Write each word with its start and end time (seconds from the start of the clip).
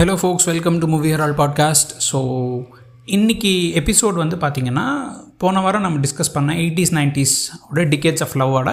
Hello 0.00 0.14
folks 0.20 0.46
welcome 0.48 0.76
to 0.82 0.86
movie 0.90 1.08
Herald 1.12 1.34
podcast 1.40 1.90
so 2.06 2.18
இன்றைக்கி 3.16 3.50
episode 3.80 4.20
வந்து 4.20 4.36
பார்த்திங்கன்னா 4.44 4.84
போன 5.42 5.60
வாரம் 5.64 5.84
நம்ம 5.86 5.98
டிஸ்கஸ் 6.04 6.32
பண்ண 6.36 6.54
எயிட்டிஸ் 6.62 6.92
நைன்டிஸ் 6.98 7.34
ஓட 7.66 7.82
டிகேட்ஸ் 7.92 8.22
ஆஃப் 8.26 8.34
லவ்வோட 8.40 8.72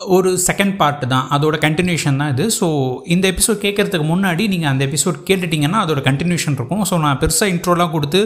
ஒரு 0.00 0.30
செகண்ட் 0.46 0.74
பார்ட் 0.80 1.02
தான். 1.12 1.24
அதோட 1.36 1.58
கண்டினியூஷன் 1.66 2.20
தான் 2.22 2.30
இது. 2.34 2.44
ஸோ 2.58 2.66
இந்த 3.14 3.24
எபிசோட் 3.32 3.58
கேட்குறதுக்கு 3.64 4.06
முன்னாடி 4.12 4.46
நீங்கள் 4.52 4.72
அந்த 4.72 4.84
எபிசோட் 4.88 5.18
கேட்டுட்டிங்கன்னா 5.30 5.80
அதோட 5.86 6.02
கண்டினியூஷன் 6.08 6.58
இருக்கும். 6.60 6.84
ஸோ 6.90 7.00
நான் 7.06 7.20
பெருசாக 7.22 7.54
இன்ட்ரோலாம் 7.54 7.92
கொடுத்து 7.96 8.20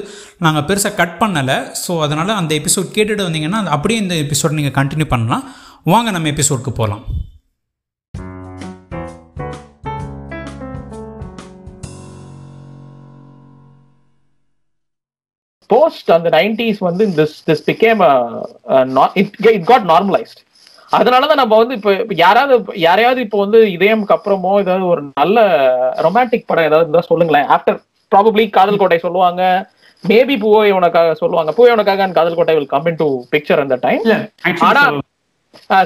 நாங்கள் 0.47 0.67
பெருசாக 0.71 0.95
கட் 1.01 1.17
பண்ணலை. 1.23 1.59
ஸோ 1.85 1.95
அதனால் 2.07 2.39
அந்த 2.41 2.55
எபிசோட் 2.61 2.91
கேட்டுட்டு 2.99 3.27
வந்தீங்கன்னா 3.29 3.63
அது 3.65 3.73
அப்படியே 3.79 4.01
இந்த 4.05 4.17
எபிசோட் 4.27 4.59
நீங்கள் 4.59 4.77
கண்டினியூ 4.81 5.09
பண்ணலாம். 5.15 5.47
வாங்க 5.95 6.11
நம்ம 6.17 6.29
எபிசோடுக்கு 6.35 6.75
போகலாம் 6.83 7.05
போஸ்ட் 15.73 16.11
அந்த 16.17 16.29
நைன்டிஸ் 16.39 16.81
வந்து 16.89 17.05
this 17.19 17.37
this 17.49 17.65
became 17.71 18.03
it 19.21 19.33
it 19.57 19.69
got 19.73 19.87
normalised 19.93 20.41
அதனாலதான் 20.97 21.41
நம்ம 21.41 21.55
வந்து 21.61 21.75
இப்ப 21.79 21.93
யாராவது 22.25 22.75
யாரையாவது 22.87 23.21
இப்போ 23.25 23.39
வந்து 23.45 23.61
இதயம்க்கு 23.77 24.15
அப்புறமோ 24.17 24.53
ஏதாவது 24.65 24.85
ஒரு 24.93 25.03
நல்ல 25.21 25.39
ரொமான்டிக் 26.07 26.47
படம் 26.51 26.69
ஏதாவது 26.69 26.87
இருந்தா 26.87 27.03
சொல்லுங்களேன். 27.09 27.49
ஆஃப்டர் 27.55 27.79
ப்ராபப்ளி 28.13 28.45
காதல் 28.57 28.81
கோட்டை 28.83 28.99
சொல்லுவாங்க. 29.07 29.43
மேபி 30.05 30.35
பூவை 30.45 30.71
உனக்காக 30.79 31.15
சொல்லுவாங்க. 31.23 31.53
பூவை 31.57 31.71
உனக்காக 31.77 32.07
Kadhal 32.19 32.39
Kottai 32.39 32.55
will 32.59 32.73
come 32.75 32.87
into 33.03 33.09
picture 33.33 33.63
அந்த 33.65 33.79
டைம் 33.87 34.05
ஆனா 34.69 34.85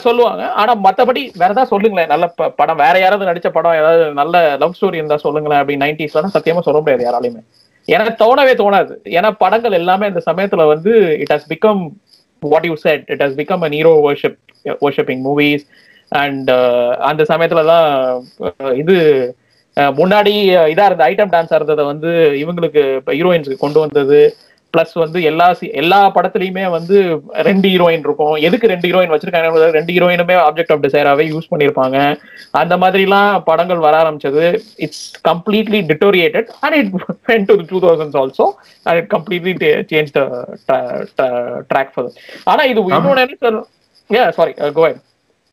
சொல்லுவாங்க. 0.06 0.42
ஆனா 0.60 0.72
மத்தபடி 0.86 1.22
வேற 1.40 1.50
ஏதாவது 1.54 1.72
சொல்லுங்களேன். 1.72 2.12
நல்ல 2.12 2.26
படம் 2.60 2.80
வேற 2.84 2.94
யாராவது 3.04 3.28
நடிச்ச 3.30 3.48
படம் 3.56 3.78
ஏதாவது 3.80 4.04
நல்ல 4.20 4.44
லவ் 4.62 4.76
ஸ்டோரி 4.78 5.00
இருந்தா 5.00 5.18
சொல்லுங்களேன். 5.26 5.62
அப்படி 5.62 5.78
நைன்டிஸ்லாம் 5.84 6.36
சத்தியமா 6.36 6.64
சொல்ல 6.68 6.80
முடியாது 6.82 7.06
யாராலையுமே. 7.08 7.42
எனக்கு 7.88 8.12
தோணவே 8.22 8.54
தோணாது. 8.62 8.94
ஏன்னா 9.18 9.30
படங்கள் 9.42 9.78
எல்லாமே 9.80 10.08
அந்த 10.10 10.22
சமயத்துல 10.26 10.66
வந்து 10.66 10.92
it 11.22 11.32
has 11.34 11.48
become 11.52 11.82
what 12.42 12.66
you 12.70 12.74
said 12.86 13.04
it 13.08 13.22
has 13.24 13.38
become 13.40 13.62
an 13.66 13.76
hero 13.78 13.92
worship 14.06 14.38
worshipping 14.84 15.22
movies 15.28 15.64
and 16.12 16.50
அந்த 17.08 17.22
சமயத்துல 17.32 17.64
தான் 17.72 17.88
uh, 18.46 18.72
இது 18.82 18.96
uh, 19.76 19.90
முன்னாடி 20.00 20.34
uh, 20.56 20.66
இதா 20.72 20.86
இருந்த 20.88 21.04
ஐட்டம் 21.10 21.32
டான்ஸா 21.34 21.58
இருந்ததை 21.58 21.84
வந்து 21.84 22.10
இவங்களுக்கு 22.42 22.82
ஹீரோயின்ஸுக்கு 23.18 23.64
கொண்டு 23.64 23.80
வந்தது. 23.80 24.20
பிளஸ் 24.74 24.94
வந்து 25.02 25.18
எல்லா 25.28 25.46
எல்லா 25.80 25.98
படத்துலயுமே 26.16 26.64
வந்து 26.74 26.96
ரெண்டு 27.48 27.66
ஹீரோயின் 27.72 28.04
இருக்கும். 28.06 28.34
எதுக்கு 28.48 28.70
ரெண்டு 28.72 28.88
ஹீரோயின் 28.88 29.12
வச்சிருக்காங்க 29.12 29.48
ரெண்டு 29.78 29.94
ஹீரோயினுமே 29.96 30.36
ஆப்ஜெக்ட் 30.46 30.72
ஆஃப் 30.74 30.84
டிசைராவே 30.86 31.26
யூஸ் 31.32 31.50
பண்ணிருப்பாங்க 31.52 31.96
அந்த 32.60 32.76
மாதிரிலாம் 32.82 33.32
படங்கள் 33.48 33.84
வர 33.86 33.96
ஆரம்பிச்சது. 34.02 34.44
It's 34.86 35.04
completely 35.30 35.80
deteriorated 35.90 36.50
and 36.60 36.78
it 36.80 36.90
went 37.30 37.46
to 37.50 37.56
two 37.72 37.80
thousands 37.86 38.18
also 38.22 38.46
and 38.86 38.98
it 39.00 39.10
completely 39.16 39.54
change 39.92 40.10
the 40.16 40.22
track 41.72 41.92
for 41.94 42.10
ஆனா 42.52 42.64
இது 42.72 42.82
சார் 43.44 43.60
ஏ 44.10 44.22
சாரி 44.38 44.52
கோயன் 44.78 45.00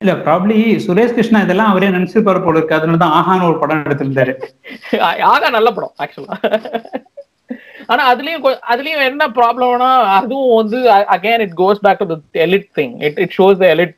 இல்ல 0.01 0.13
ப்ராப்ளி 0.25 0.55
சுரேஷ் 0.83 1.13
கிருஷ்ணா 1.13 1.39
இதெல்லாம் 1.45 1.71
அவரே 1.71 1.87
நினைச்சிருப்பாரு 1.93 2.39
போல 2.43 2.57
இருக்கு. 2.57 2.77
அதனால 2.77 2.99
தான் 3.03 3.15
ஆஹான்னு 3.19 3.47
ஒரு 3.49 3.57
படம் 3.61 3.85
எடுத்திருந்தாரு. 3.87 4.33
ஆகா 5.31 5.47
நல்ல 5.57 5.69
படம் 5.77 5.93
ஆக்சுவலா 6.03 6.35
ஆனா 7.89 8.01
அதுலயும் 8.11 8.43
அதுலயும் 8.71 9.03
என்ன 9.09 9.23
ப்ராப்ளம்னா 9.37 9.89
அதுவும் 10.17 10.55
வந்து 10.59 10.77
again 11.15 11.43
it 11.45 11.55
goes 11.61 11.81
back 11.85 12.01
to 12.03 12.17
the 12.27 12.41
elite 12.45 12.67
thing 12.79 12.93
it 13.07 13.19
it 13.23 13.33
shows 13.37 13.59
the 13.61 13.67
elite 13.75 13.95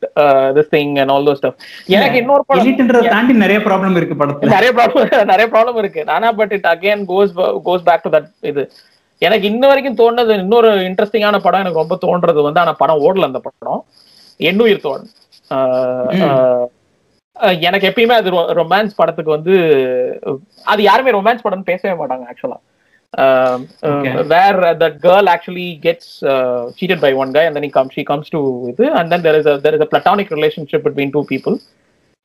this 0.58 0.72
thing 0.76 0.94
and 1.02 1.14
all 1.16 1.28
those 1.30 1.36
stuff 1.40 1.58
எனக்கு 1.98 2.20
இன்னொரு 2.24 2.46
படம் 2.50 2.64
எலிட்ன்றதை 2.64 3.10
தாண்டி 3.16 3.36
நிறைய 3.46 3.60
ப்ராப்ளம் 3.68 3.98
இருக்கு 4.00 4.18
படத்துல. 4.22 4.52
நிறைய 4.56 4.72
ப்ராப்ளம் 4.78 5.32
நிறைய 5.34 5.48
ப்ராப்ளம் 5.54 5.80
இருக்கு. 5.84 6.04
ஆனா 6.16 6.30
but 6.40 6.54
it 6.58 6.70
again 6.74 7.04
goes 7.12 7.34
goes 7.68 7.86
back 7.90 8.06
to 8.06 8.12
that 8.18 8.30
இது. 8.52 8.64
எனக்கு 9.22 9.46
இன்ன 9.52 9.64
வரைக்கும் 9.70 10.00
தோணுது 10.02 10.34
இன்னொரு 10.44 10.70
இன்ட்ரெஸ்டிங்கான 10.90 11.40
படம் 11.46 11.64
எனக்கு 11.64 11.82
ரொம்ப 11.84 11.96
தோன்றது 12.04 12.42
வந்து 12.48 12.62
ஆனா 12.64 12.74
படம் 12.82 13.02
ஓடல 13.06 13.30
அந்த 13.30 13.40
படம். 13.48 13.82
எண்ணுயிர் 14.40 14.86
தோழன். 14.86 15.10
எனக்கு 17.68 17.88
எப்பயுமே 17.90 18.16
அது 18.20 18.30
ரொமான்ஸ் 18.60 18.98
படத்துக்கு 18.98 19.32
வந்து 19.36 19.54
அது 20.66 20.82
யாருமே 20.84 21.16
ரொமான்ஸ் 21.18 21.46
படம்னு 21.46 21.70
பேசவே 21.72 21.94
மாட்டாங்க 22.02 22.26
ஆக்சுவலா 22.32 22.58
Okay. 23.14 24.12
Where 24.32 24.60
that 24.82 24.98
girl 25.06 25.30
actually 25.32 25.68
gets 25.86 26.12
cheated 26.78 27.00
by 27.00 27.12
one 27.22 27.32
guy 27.32 27.44
and 27.48 27.56
then 27.56 27.64
he 27.64 27.72
comes 27.72 27.92
she 27.94 28.04
comes 28.04 28.28
to 28.30 28.40
இது 28.72 28.86
and 28.94 29.08
then 29.12 29.22
there 29.22 29.38
is 29.40 29.46
a 29.46 29.58
there 29.58 29.76
is 29.76 29.82
a 29.82 29.92
platonic 29.94 30.30
relationship 30.30 30.84
between 30.88 31.12
two 31.12 31.26
people. 31.26 31.56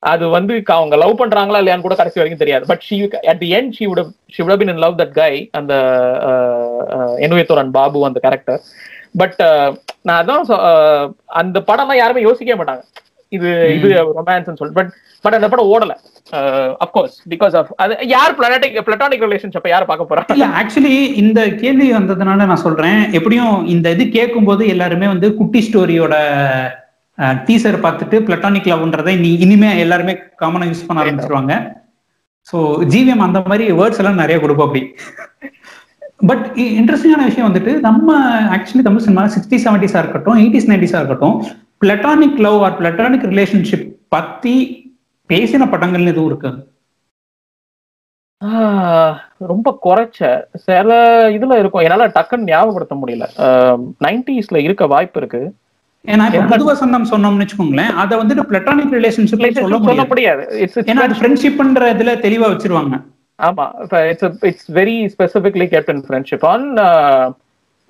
அது 0.03 0.25
வந்து 0.29 0.53
அவங்க 0.75 0.95
love 0.95 1.19
பண்றாங்களா 1.21 1.59
இல்லையான்னு 1.61 1.85
கூட 1.85 1.95
கடைசி 1.95 2.19
வரைக்கும் 2.19 2.41
தெரியாது. 2.41 2.65
But 2.65 2.83
she 2.87 2.97
at 3.31 3.39
the 3.39 3.49
end 3.57 3.73
she 3.77 3.85
would 3.89 4.01
she 4.33 4.43
would 4.43 4.59
been 4.63 4.73
in 4.73 4.81
love 4.83 4.99
that 5.01 5.15
guy 5.15 5.31
அந்த 5.59 5.73
எனுவேத்தோரன் 7.25 7.71
பாபு 7.77 8.05
அந்த 8.09 8.19
கேரக்டர் 8.25 8.61
பட் 9.15 9.39
நான் 10.01 10.19
அதான் 10.21 10.43
அஹ், 10.67 11.07
அந்த 11.41 11.57
படம்லாம் 11.69 12.01
யாருமே 12.01 12.21
யோசிக்கவே 12.21 12.59
மாட்டாங்க. 12.61 12.83
இது 13.31 13.47
இது 13.77 13.87
ரொமான்ஸ் 14.17 14.49
சொல்லிட்டு. 14.51 14.79
பட் 14.79 14.91
பட் 15.25 15.37
அந்த 15.39 15.49
படம் 15.53 15.71
ஓடல. 15.73 15.93
அப்கோர்ஸ் 16.83 17.15
பிகாஸ் 17.33 17.55
ஆஃப் 17.59 17.69
அது 17.83 17.95
யார் 18.13 18.35
பிளானட்டிக் 18.37 18.77
பிளட்டானிக் 18.87 19.23
யார் 19.73 19.87
பார்க்க 19.89 20.09
போறா? 20.09 20.23
இல்ல 20.35 20.47
ஆக்சுவலி 20.61 20.95
இந்த 21.23 21.39
கேள்வி 21.61 21.87
வந்ததுனால 21.97 22.47
நான் 22.51 22.63
சொல்றேன். 22.63 22.99
எப்படியும் 23.19 23.55
இந்த 23.73 23.93
இது 23.95 24.05
கேட்கும்போது 24.17 24.65
எல்லாருமே 24.73 25.07
வந்து 25.13 25.29
குட்டி 25.39 25.61
ஸ்டோரியோட 25.67 26.15
டீசர் 27.47 27.83
பார்த்துட்டு 27.83 28.17
பிளட்டானிக் 28.27 28.69
லவ்ன்றதை 28.71 29.13
நீ 29.25 29.31
இனிமே 29.45 29.69
எல்லாருமே 29.83 30.13
காமனா 30.41 30.65
யூஸ் 30.69 30.87
பண்ண 30.87 31.03
ஆரம்பிச்சிருவாங்க. 31.03 31.53
ஸோ 32.47 32.57
ஜிவிஎம் 32.93 33.25
அந்த 33.27 33.39
மாதிரி 33.51 33.67
வேர்ட்ஸ் 33.81 34.01
எல்லாம் 34.03 34.21
நிறைய 34.23 34.37
கொடுப்போம் 34.41 34.67
அப்படி. 34.67 34.83
பட் 36.29 36.45
இன்ட்ரெஸ்டிங்கான 36.79 37.27
விஷயம் 37.29 37.47
வந்துட்டு 37.47 37.71
நம்ம 37.87 38.17
ஆக்சுவலி 38.55 38.83
தமிழ் 38.87 39.05
சினிமா 39.05 39.23
சிக்ஸ்டி 39.35 39.57
செவன்டிஸா 39.65 40.01
இருக்கட்டும் 40.03 40.39
எயிட்டிஸ் 40.41 40.69
நைன்டிஸா 40.71 40.99
இருக்கட்டும் 41.01 41.37
platonic 41.83 42.41
love 42.45 42.59
or 42.67 42.75
platonic 42.81 43.25
relationship 43.31 43.87
பத்தி 44.15 44.55
பேசின 45.29 45.67
படங்கள்னு 45.73 46.13
எதுவும் 46.13 46.29
இருக்கு? 46.31 46.51
ரொம்ப 49.51 49.77
குறைச்ச. 49.83 50.19
சில 50.55 50.89
இதுல 51.29 51.59
இருக்கும். 51.59 51.81
என்னால 51.81 52.07
டக்குன்னு 52.07 52.49
ஞாபகப்படுத்த 52.51 52.95
முடியல. 53.01 53.25
நைன்டிஸ்ல 54.05 54.57
இருக்க 54.57 54.87
வாய்ப்பு 54.87 55.19
இருக்கு. 55.19 55.41
ஏன்னா 56.13 56.47
புது 56.49 56.63
வசந்தம் 56.73 57.09
சொன்னோம்னு 57.11 57.43
வச்சுக்கோங்களேன் 57.43 57.93
அதை 58.01 58.17
வந்துட்டு 58.17 58.45
பிளட்டானிக் 58.49 58.95
ரிலேஷன்ஷிப் 58.97 59.59
சொல்ல 59.59 59.79
சொல்ல 59.89 60.05
முடியாது. 60.05 60.43
ஏன்னா 60.91 61.03
அது 61.05 61.19
ஃப்ரெண்ட்ஷிப்ன்ற 61.19 61.89
இதுல 61.95 62.13
தெளிவா 62.25 62.47
வச்சிருவாங்க. 62.53 62.95
ஆமா. 63.41 63.65
It's 64.09 64.43
it's 64.49 64.71
very 64.71 64.97
specifically 65.15 65.65
friendship. 66.09 66.43
On 66.53 66.61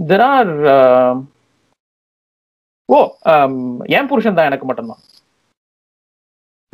there 0.10 0.24
are 0.36 0.54
uh, 0.76 1.14
ஓ 2.86 2.98
என் 3.98 4.08
புருஷன் 4.08 4.38
தான் 4.38 4.46
எனக்கு 4.46 4.66
மட்டும்தான். 4.66 5.02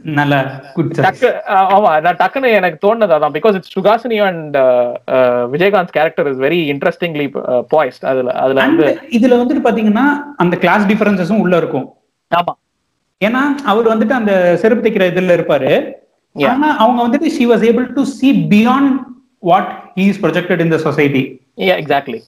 நல்ல 0.03 0.35
குட் 0.73 0.91
டக்கு 1.05 1.29
ஆஹ் 1.53 1.67
ஆமா 1.75 2.01
நான் 2.01 2.15
டக்குன்னு 2.15 2.51
எனக்கு 2.51 2.77
தோணுது 2.87 3.15
அதான். 3.17 3.33
Because 3.37 3.53
it's 3.53 3.79
Suhasini 3.79 4.25
and 4.27 4.57
Vijayakanth 5.53 5.93
character 5.97 6.29
is 6.31 6.37
very 6.37 6.59
interestingly 6.73 7.27
poised 7.73 8.05
அதுல 8.05 8.31
அதுல 8.31 8.61
வந்து 8.61 8.99
இதுல 9.11 9.39
வந்துட்டு 9.41 9.65
பாத்தீங்கன்னா 9.67 10.05
அந்த 10.35 10.57
கிளாஸ் 10.57 10.85
டிஃபரன்சஸும் 10.85 11.39
உள்ள 11.39 11.57
இருக்கும். 11.57 11.93
ஆமா. 12.31 12.53
ஏன்னா 13.21 13.41
அவர் 13.63 13.97
வந்துட்டு 13.97 14.09
அந்த 14.09 14.57
செருப்பு 14.61 14.89
தைக்கிற 14.89 15.07
இதுல 15.13 15.37
இருப்பாரு. 15.37 15.95
Yeah. 16.35 16.49
ஆனா 16.49 16.77
அவங்க 16.77 16.99
வந்துட்டு 17.07 17.29
she 17.37 17.47
was 17.47 17.63
able 17.69 17.93
to 17.93 18.01
see 18.01 18.33
beyond 18.53 18.99
what 19.39 19.91
he 19.95 20.09
is 20.11 20.19
projected 20.25 20.59
in 20.61 20.71
the 20.71 20.77
society. 20.77 21.39
Exactly 21.57 22.21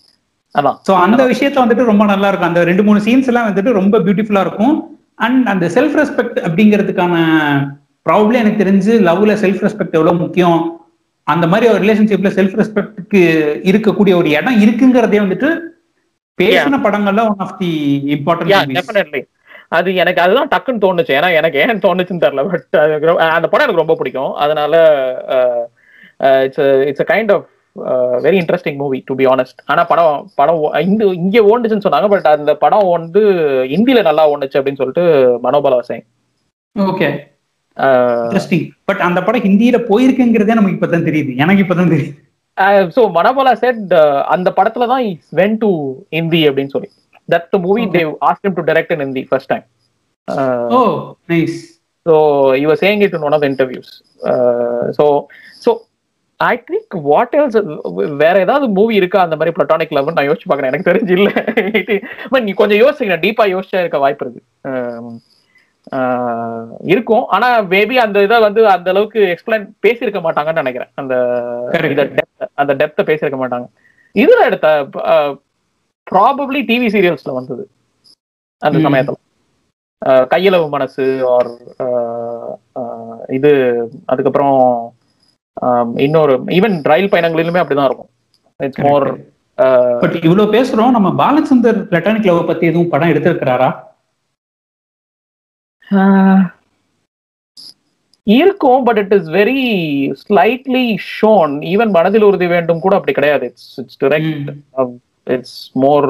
அதான். 0.55 0.77
சோ 0.87 0.93
அந்த 0.95 1.25
விஷயத்த 1.25 1.57
வந்துட்டு 1.63 1.83
ரொம்ப 1.83 2.05
நல்லா 2.05 2.27
இருக்கும். 2.27 2.47
அந்த 2.47 2.63
ரெண்டு 2.63 2.83
மூணு 2.83 2.99
சீன்ஸ் 2.99 3.25
எல்லாம் 3.25 3.55
வந்துட்டு 3.55 3.71
ரொம்ப 3.71 3.99
பியூட்டிஃபுல்லா 3.99 4.39
இருக்கும். 4.39 4.92
அண்ட் 5.19 5.47
அந்த 5.47 5.65
செல்ஃப் 5.75 5.97
ரெஸ்பெக்ட் 5.99 6.39
அப்படிங்கிறதுக்கான 6.47 7.15
ப்ராப்ளம் 8.09 8.39
எனக்கு 8.41 8.63
தெரிஞ்சு 8.63 8.93
லவ்ல 9.07 9.33
செல்ஃப் 9.43 9.61
ரெஸ்பெக்ட் 9.65 9.97
எவ்வளவு 9.99 10.21
முக்கியம்? 10.23 10.61
அந்த 11.27 11.45
மாதிரி 11.47 11.71
ஒரு 11.73 11.81
ரிலேஷன்ஷிப்ல 11.85 12.31
செல்ஃப் 12.37 12.57
ரெஸ்பெக்ட்க்கு 12.61 13.21
இருக்கக்கூடிய 13.71 14.13
ஒரு 14.21 14.29
இடம் 14.37 14.59
இருக்குங்கிறதே 14.63 15.19
வந்துட்டு 15.25 15.49
பேசின 16.37 16.79
படங்கள்ல 16.85 17.23
ஒன் 17.29 17.41
ஆஃப் 17.45 17.57
தி 17.59 17.71
இம்பார்ட்டன்ட் 18.15 19.23
அது 19.77 19.89
எனக்கு 19.95 20.21
அதுதான் 20.21 20.49
டக்குன்னு 20.53 20.83
தோணுச்சு. 20.85 21.13
ஏன்னா 21.17 21.29
எனக்கு 21.39 21.59
ஏன் 21.59 21.83
தோணுச்சுன்னு 21.85 22.23
தெரியல. 22.23 22.41
பட் 22.49 22.75
அந்த 23.35 23.47
படம் 23.51 23.65
எனக்கு 23.65 23.81
ரொம்ப 23.83 23.95
பிடிக்கும். 23.99 24.33
அதனால 24.43 24.73
it's 26.47 26.63
it's 26.89 27.03
a 27.05 27.07
kind 27.13 27.31
of 27.35 27.47
very 28.25 28.37
interesting 28.41 28.77
movie 28.81 28.97
to 29.09 29.13
be 29.19 29.25
honest 29.33 29.59
ஆனா 29.65 29.83
படம் 29.91 30.17
படம் 30.39 30.59
இந்த 30.87 31.05
இங்க 31.21 31.39
ஓண்டுச்சுன்னு 31.51 31.85
சொன்னாங்க 31.85 32.07
பட் 32.13 32.27
அந்த 32.33 32.53
படம் 32.63 32.89
வந்து 32.95 33.21
இந்தியில 33.75 34.01
நல்லா 34.07 34.23
ஓடுச்சு 34.31 34.59
அப்படின்னு 34.59 34.81
சொல்லிட்டு 34.81 35.05
மனோபல 35.45 35.79
வசேன் 35.81 36.03
ஓகே 36.75 37.09
இன்ட்ரெஸ்டிங் 38.25 38.65
பட் 38.89 39.01
அந்த 39.07 39.19
படம் 39.27 39.45
ஹிந்தியில 39.47 39.79
போயிருக்குங்கிறதே 39.89 40.57
நமக்கு 40.59 40.77
இப்பதான் 40.77 41.07
தெரியுது. 41.09 41.31
எனக்கு 41.43 41.63
இப்பதான் 41.65 41.93
தெரியுது. 41.93 42.13
ஸோ 42.95 43.01
மனோபலா 43.17 43.53
செட் 43.63 43.93
அந்த 44.35 44.49
படத்துல 44.57 44.87
தான் 44.93 45.05
வென் 45.39 45.59
டு 45.63 45.69
இந்தி 46.19 46.41
அப்படின்னு 46.49 46.73
சொல்லி. 46.75 46.89
That 47.33 47.47
the 47.53 47.59
movie. 47.67 47.85
They 47.97 48.11
ask 48.29 48.55
to 48.59 48.65
direct 48.71 48.93
in 48.95 49.05
Hindi 49.05 49.23
first 49.29 49.51
time 49.53 49.67
oh 50.77 50.81
nice 51.33 51.59
So 52.05 52.15
he 52.51 52.63
was 52.69 52.79
saying 52.81 53.01
it 53.05 53.13
in 53.17 53.21
one 53.25 53.33
of 53.35 53.41
the 53.41 53.47
interviews. 53.49 53.89
I 56.45 56.55
think 56.69 56.95
what 57.07 57.35
else 57.39 57.57
வேற 58.21 58.35
ஏதாவது 58.39 58.65
movie 58.77 58.93
இருக்கா? 58.95 59.19
அந்த 59.21 59.35
மாதிரி 59.35 59.55
பிளட்டானிக் 59.57 59.89
லவ் 59.89 60.15
நான் 60.15 60.29
யோசிச்சு 60.29 60.49
பாக்குறேன் 60.49 60.71
எனக்கு 60.71 60.89
தெரிஞ்சு 60.89 61.13
இல்ல 61.17 61.29
நீ 62.41 62.53
கொஞ்சம் 62.61 62.81
யோசிக்கிறேன் 62.81 63.23
டீப்பா 63.25 63.45
யோசிச்சா 63.53 63.81
இருக்க 63.83 63.97
வாய்ப்பு 63.97 64.25
இருக்கு. 64.25 64.41
இருக்கும். 66.85 67.25
ஆனா 67.27 67.47
மேபி 67.73 67.95
அந்த 68.05 68.17
இதை 68.21 68.37
வந்து 68.39 68.61
அந்த 68.69 68.89
அளவுக்கு 68.89 69.21
எக்ஸ்பிளைன் 69.33 69.65
பேசியிருக்க 69.85 70.19
மாட்டாங்கன்னு 70.25 70.61
நினைக்கிறேன். 70.63 70.91
அந்த 70.95 71.13
அந்த 72.61 72.71
டெப்த 72.81 73.03
பேசியிருக்க 73.09 73.39
மாட்டாங்க. 73.43 73.67
இதுல 74.15 74.45
எடுத்த 74.45 74.67
ப்ராபப்ளி 76.07 76.61
டிவி 76.69 76.87
சீரியல்ஸ்ல 76.95 77.33
வந்தது. 77.33 77.63
அந்த. 78.61 78.77
சமயத்துல. 78.85 79.17
கையளவு 80.31 80.65
மனசு 80.69 81.03
ஆர் 81.27 81.49
இது 83.29 83.51
அதுக்கப்புறம் 84.05 84.57
இன்னொரு 86.05 86.33
ஈவன் 86.57 86.75
ரயில் 86.91 87.13
பயணங்களிலுமே 87.13 87.61
அப்படிதான் 87.61 87.89
இருக்கும். 87.89 88.11
இட்ஸ் 88.59 88.81
மோர் 88.87 89.07
பட் 90.01 90.15
இவ்வளவு 90.27 90.53
பேசுறோம் 90.55 90.95
நம்ம 90.95 91.09
பாலச்சந்தர் 91.21 91.79
பிளட்டானிக் 91.91 92.27
லவ் 92.29 92.47
பத்தி 92.47 92.65
எதுவும் 92.71 92.91
படம் 92.93 93.11
எடுத்திருக்கிறாரா? 93.13 93.69
இருக்கும் 98.27 98.83
but 98.87 98.99
it 99.03 99.13
is 99.17 99.29
very 99.37 99.63
slightly 100.23 100.85
shown 101.13 101.53
even 101.73 101.91
மனதில் 101.97 102.27
உறுதி 102.29 102.47
வேண்டும் 102.53 102.83
கூட 102.85 102.93
அப்படி 102.95 103.15
கிடையாது. 103.17 103.45
It's 103.51 103.73
it's 103.81 103.99
direct 104.03 104.49
it's 105.35 105.59
more 105.83 106.07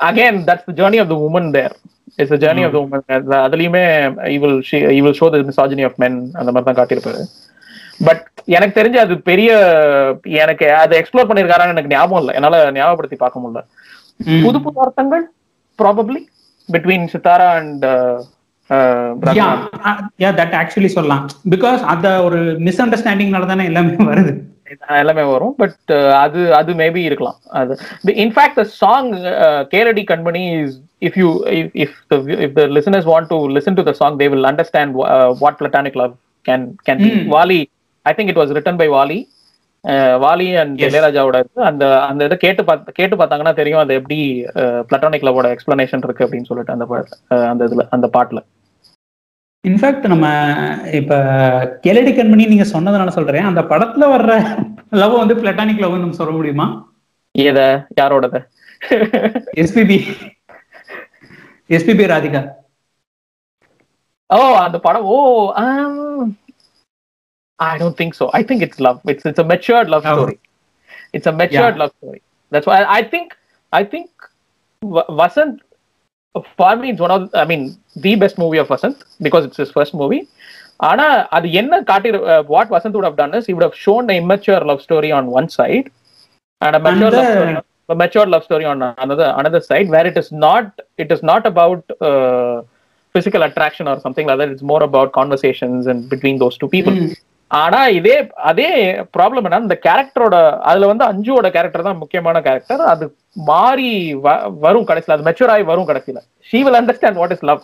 again 0.00 0.40
that's 0.48 0.68
the 0.68 0.76
journey 0.80 1.00
of 1.02 1.12
the 1.12 1.18
woman 1.28 1.50
there 1.56 1.76
it's 2.18 2.32
the 2.34 2.38
journey 2.44 2.62
of 2.66 2.76
woman 2.82 3.34
அதுலயுமே 3.46 3.82
evil 4.36 4.56
evil 4.98 5.18
show 5.20 5.26
the 5.34 5.40
misogyny 5.50 5.84
of 5.88 5.98
men 6.04 6.18
அந்த 6.40 6.50
மாதிரி 6.52 6.66
தான் 6.68 6.78
காட்டியிருப்பாரு. 6.78 7.22
பட் 8.06 8.24
எனக்கு 8.56 8.78
தெரிஞ்சு 8.78 8.98
அது 9.02 9.14
பெரிய 9.30 9.50
எனக்கு 10.44 10.66
அதை 10.82 10.94
எக்ஸ்ப்ளோர் 11.00 11.28
பண்ணிருக்காரான்னு 11.28 11.74
எனக்கு 11.74 11.94
ஞாபகம் 11.96 12.22
இல்லை. 12.22 12.34
என்னால 12.38 12.56
ஞாபகப்படுத்தி 12.78 13.18
பார்க்க 13.24 13.42
முடியல. 13.44 13.62
புது 14.46 14.58
புது 14.66 14.80
அர்த்தங்கள் 14.86 15.24
probably 15.82 16.20
between 16.68 17.06
Sithara 17.14 17.48
and 17.60 17.86
yeah 20.24 20.30
that 20.40 20.54
actually 20.60 20.90
சொல்லலாம். 20.96 21.24
பிகாஸ் 21.54 21.82
அந்த 21.94 22.08
ஒரு 22.26 22.38
மிஸ் 22.66 22.80
அண்டர்ஸ்டாண்டிங்னால 22.84 23.48
தானே 23.52 23.66
எல்லாமே 23.70 24.06
வருது. 24.12 24.32
எல்லாமே 24.88 25.22
வரும். 25.32 25.54
பட் 25.56 25.92
அது 26.24 26.40
அது 26.54 26.72
மேபி 26.72 27.02
இருக்கலாம். 27.08 27.38
அது 27.50 27.78
in fact 28.06 28.58
the 28.60 28.64
song 28.64 29.12
Keladi 29.74 30.04
Kanmani 30.10 30.44
is 30.62 30.76
if 31.00 31.18
you 31.18 31.30
if 31.44 31.94
if 32.08 32.52
the 32.52 32.66
listeners 32.66 33.08
want 33.12 33.28
to 33.28 33.38
listen 33.48 33.74
to 33.74 33.82
the 33.82 33.92
song 33.92 34.18
they 34.18 34.28
will 34.28 34.44
understand 34.44 34.94
what 35.38 35.58
platonic 35.58 35.96
love 35.96 36.14
can 36.48 36.66
can 36.88 37.02
be. 37.04 37.10
Vaali 37.36 37.60
I 38.06 38.14
think 38.16 38.26
it 38.26 38.36
was 38.36 38.54
written 38.58 38.78
by 38.78 38.88
Vaali 38.88 39.18
Vaali 40.24 40.46
and. 40.60 40.80
இளையராஜாவோட 40.80 41.44
அந்த 41.54 41.84
அந்த 42.02 42.24
இதை 42.24 42.36
கேட்டு 42.36 42.64
பார்த்து 42.64 42.92
கேட்டு 42.92 43.16
பார்த்தாங்கன்னா 43.16 43.54
தெரியும் 43.54 43.78
அது 43.78 43.94
எப்படி 43.94 44.20
பிளட்டானிக் 44.90 45.26
லவோட 45.26 45.56
எக்ஸ்பிளனேஷன் 45.56 46.04
இருக்கு 46.04 46.24
அப்படின்னு 46.24 46.50
சொல்லிட்டு 46.50 46.72
அந்த 46.72 46.86
அஹ் 47.30 47.48
அந்த 47.48 47.64
இதுல 47.64 47.86
அந்த 47.90 48.10
பாட்டுல. 48.12 48.40
இன்ஃபேக்ட் 49.66 50.06
நம்ம 50.12 50.26
இப்ப 50.98 51.14
கெலடி 51.84 52.12
கண்மணி 52.12 52.44
நீங்க 52.52 52.66
சொன்னதுனால 52.74 53.14
சொல்றேன். 53.16 53.48
அந்த 53.50 53.62
படத்துல 53.70 54.04
வர்ற 54.12 54.32
லவ் 55.00 55.20
வந்து 55.22 55.34
பிளட்டானிக் 55.34 55.82
லவ் 55.84 55.96
நம்ம 55.96 56.18
சொல்ல 56.20 56.32
முடியுமா? 56.36 56.66
எத? 57.34 57.60
யாரோடத? 58.00 58.36
SPB 59.62 59.98
SPB 61.70 62.04
Radhika. 62.12 62.42
ஓ 64.30 64.38
அந்த 64.64 64.78
படம் 64.86 65.06
ஓ 65.06 65.16
I 67.58 67.72
don't 67.80 67.98
think 68.00 68.16
so 68.20 68.26
I 68.38 68.42
think 68.48 68.64
it's 68.66 68.82
love 68.86 68.98
it's 69.12 69.26
it's 69.30 69.44
a 69.44 69.48
matured 69.52 69.90
love. 69.94 70.06
Story 70.10 70.36
it's 71.16 71.30
a 71.32 71.34
matured 71.42 71.78
love 71.82 71.92
story 71.96 72.20
that's 72.52 72.70
I 72.98 73.02
think 73.14 73.32
I 73.72 73.82
think 73.94 74.12
Vasanth 75.22 75.58
for 76.56 76.76
me 76.76 76.88
it's 76.88 77.00
one 77.00 77.10
of 77.10 77.36
I 77.36 77.46
mean 77.46 77.64
the 78.00 78.16
best 78.16 78.38
movie 78.38 78.58
of 78.58 78.70
Vasanth 78.70 78.96
because 79.22 79.44
it's 79.44 79.58
is 79.58 79.72
first 79.72 79.94
movie 79.94 80.28
ஆனா 80.76 81.26
அது 81.30 81.52
என்ன 81.52 81.80
காட்டி 81.82 82.10
what 82.46 82.68
Vasanth 82.68 82.94
would 82.94 83.04
have 83.04 83.16
done 83.16 83.34
is 83.34 83.46
he 83.46 83.54
would 83.54 83.62
have 83.62 83.74
shown 83.74 84.10
a 84.10 84.16
immature 84.16 84.60
love 84.60 84.82
story 84.82 85.12
on 85.12 85.26
one 85.30 85.48
side 85.48 85.86
and 86.62 86.76
a 86.76 86.78
mature 86.78 87.10
And 87.10 87.16
love 87.16 87.26
the- 87.26 87.32
story 87.32 87.54
a 87.88 87.94
mature 87.94 88.26
love 88.26 88.44
story 88.44 88.64
on 88.64 88.82
another 89.04 89.34
another 89.36 89.60
side 89.60 89.88
where 89.88 90.06
it 90.06 90.16
is 90.16 90.32
not 90.32 90.64
it 90.98 91.12
is 91.12 91.22
not 91.22 91.46
about 91.46 91.82
uh, 92.00 92.62
physical 93.14 93.42
attraction 93.42 93.88
or 93.88 94.00
something 94.00 94.26
like 94.26 94.38
that 94.38 94.48
it's 94.48 94.66
ஆனா 97.50 97.80
இதே 97.98 98.14
அதே 98.50 98.68
problem 99.16 99.44
என்ன 99.48 99.60
இந்த 99.66 99.76
கேரக்டரோட 99.86 100.36
அதுல 100.68 100.88
வந்து 100.90 101.04
அஞ்சுவோட 101.10 101.48
character 101.56 101.86
தான் 101.88 102.00
முக்கியமான 102.02 102.40
கேரக்டர் 102.46 102.82
அது 102.92 103.04
மாறி 103.50 103.90
வரும் 104.64 104.88
கடைசியில. 104.88 105.16
அது 105.16 105.26
மெச்சூர் 105.28 105.52
ஆகி 105.54 105.64
வரும் 105.70 105.88
கடைசியில. 105.90 106.18
She 106.48 106.58
will 106.66 106.78
understand 106.80 107.20
what 107.22 107.34
is 107.36 107.46
love 107.50 107.62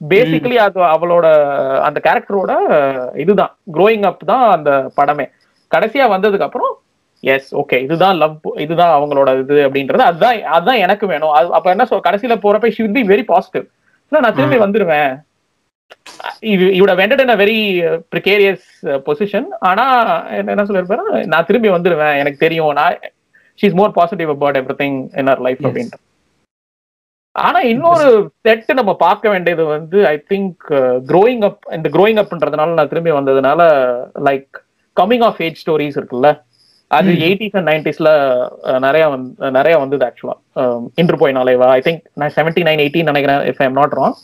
basically 0.00 0.56
அது 0.64 0.80
அவளோட 0.94 1.26
அந்த 1.86 1.98
கேரக்டரோட 2.06 2.52
இதுதான். 3.24 3.52
Growing 3.76 4.02
அப் 4.10 4.24
தான் 4.32 4.44
அந்த 4.56 4.70
படமே. 4.98 5.26
கடைசியா 5.70 6.04
வந்ததுக்கு 6.14 6.48
அப்புறம் 6.48 6.74
எஸ் 7.24 7.48
ஓகே 7.60 7.76
இதுதான் 7.86 8.18
லவ் 8.22 8.36
இதுதான் 8.64 8.92
அவங்களோட 8.98 9.30
இது 9.42 9.56
அப்படின்றது. 9.66 10.04
அதுதான் 10.10 10.36
அதுதான் 10.56 10.82
எனக்கு 10.84 11.06
வேணும். 11.12 11.32
அது 11.38 11.54
அப்ப 11.58 11.70
என்ன 11.74 11.86
சொல் 11.92 12.06
கடைசியில 12.08 12.36
போறப்ப 12.44 12.74
she 12.76 12.82
will 12.84 12.98
be 12.98 13.04
very 13.14 13.24
positive 13.32 13.66
இல்ல 14.12 14.20
நான் 14.24 14.36
திரும்பி 14.36 14.58
வந்துருவேன். 14.64 15.10
இவோட 16.74 16.92
ended 16.94 17.20
in 17.20 17.28
a 17.28 17.36
very 17.36 17.58
precarious 18.14 18.66
position 19.06 19.46
ஆனா 19.60 19.84
என்ன 20.30 20.62
சொல்லிருப்பாரு 20.62 21.24
நான் 21.26 21.44
திரும்பி 21.44 21.68
வந்துருவேன். 21.68 22.16
எனக்கு 22.16 22.38
தெரியும். 22.38 22.72
நான் 22.72 22.98
she's 23.58 23.74
more 23.74 23.90
positive 23.90 24.30
about 24.30 24.56
everything 24.76 25.08
in 25.16 25.26
her 25.26 25.40
life 25.40 25.60
Yes. 25.60 25.66
அப்படின்ட்டு. 25.68 25.98
ஆனா 27.36 27.60
இன்னொரு 27.60 28.06
செட் 28.40 28.72
நம்ம 28.74 28.94
பார்க்க 28.96 29.28
வேண்டியது 29.28 29.64
வந்து 29.64 30.06
ஐ 30.06 30.24
திங்க் 30.30 30.62
க்ரோயிங் 31.06 31.44
அப் 31.44 31.60
இந்த 31.72 31.88
க்ரோயிங் 31.88 32.20
அப்ன்றதுனால 32.22 32.74
நான் 32.74 32.88
திரும்பி 32.88 33.10
வந்ததுனால 33.10 33.60
like 34.24 34.48
coming 34.96 35.24
of 35.24 35.42
age 35.42 35.66
stories 35.66 35.98
இருக்குல்ல? 35.98 36.30
அது. 36.90 37.10
எயிட்டிஸ் 37.24 37.56
அண்ட் 37.56 37.68
நைன்டிஸ்ல 37.68 38.10
நிறைய 38.84 39.04
வந்து 39.08 39.28
நிறைய 39.56 39.74
வந்தது 39.80 40.04
ஆக்சுவலா 40.06 40.36
இன்று 40.98 41.16
போய் 41.20 41.36
நாளைவா? 41.38 41.66
ஐ 41.74 41.80
திங்க் 41.86 42.02
நான் 42.20 42.34
செவன்டி 42.36 42.62
நைன் 42.68 42.82
எயிட்டின் 42.84 43.10
நினைக்கிறேன் 43.10 43.42
if 43.50 43.60
I'm 43.64 43.76
not 43.80 43.96
wrong 43.98 44.16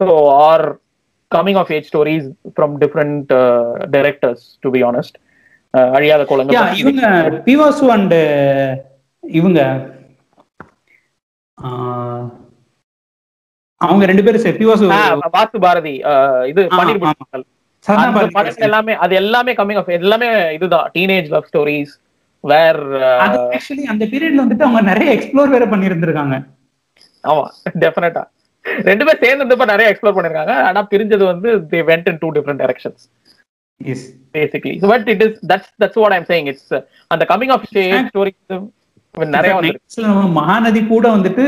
so 0.00 0.06
are 0.42 0.64
coming 1.30 1.60
of 1.60 1.72
age 1.76 1.88
stories 1.90 2.26
from 2.54 2.74
different 2.82 3.32
directors 3.94 4.44
to 4.62 4.70
be 4.70 4.82
honest 4.84 5.18
அழியாத 5.92 6.22
குழந்தை 6.26 6.62
இவங்க 6.82 7.04
பிவாசு 7.46 7.86
அண்ட் 7.90 8.16
இவங்க 9.24 9.60
அவங்க 13.80 14.04
ரெண்டு 14.10 14.24
பேரும் 14.24 14.58
பிவாசு 14.58 14.84
வாஸ்து 15.34 15.58
பாரதி 15.62 15.94
இது 16.50 16.62
பன்னீர் 16.72 17.00
படங்கள் 17.84 18.66
எல்லாமே 18.66 18.94
அது 19.04 19.14
எல்லாமே 19.16 19.52
கம்மிங் 19.52 19.80
ஆஃப் 19.80 19.92
எல்லாமே 19.98 20.28
இதுதான் 20.56 20.88
டீனேஜ் 20.96 21.30
லவ் 21.30 21.48
ஸ்டோரிஸ் 21.50 21.94
வேர் 22.44 22.80
அது 23.24 23.38
ஆக்சுவலி 23.56 23.84
அந்த 23.92 24.04
பீரியட்ல 24.12 24.44
வந்துட்டு 24.44 24.66
அவங்க 24.66 24.82
நிறைய 24.90 25.08
எக்ஸ்ப்ளோர் 25.16 25.54
வேற 25.54 25.64
பண்ணியிருந்திருக்காங்க. 25.72 26.36
ஆமா 27.24 27.44
டெஃபினட்டா 27.82 28.22
ரெண்டு 28.88 29.04
பேர் 29.06 29.22
சேர்ந்து 29.22 29.42
இருந்தப்ப 29.42 29.66
நிறைய 29.66 29.90
எக்ஸ்ப்ளோர் 29.92 30.16
பண்ணிருக்காங்க 30.16 30.54
ஆனா 30.68 30.80
பிரிஞ்சது 30.92 31.24
வந்து 31.24 31.50
they 31.72 31.80
went 31.90 32.08
in 32.12 32.20
two 32.20 32.30
different 32.36 32.62
directions 32.62 33.04
yes 33.80 34.04
basically 34.34 34.74
but 34.92 35.08
it 35.14 35.22
is 35.26 35.38
that's 35.50 35.72
that's 35.82 36.00
what 36.02 36.14
I'm 36.18 36.28
saying 36.30 36.48
it's 36.52 36.72
அந்த 37.10 37.24
கமிங் 37.32 37.52
ஆஃப் 37.56 37.66
ஸ்டோரி 38.08 38.32
நிறைய 39.34 39.52
வந்து 39.54 39.78
மகாநதி 40.36 40.82
கூட 40.86 41.06
வந்துட்டு 41.16 41.44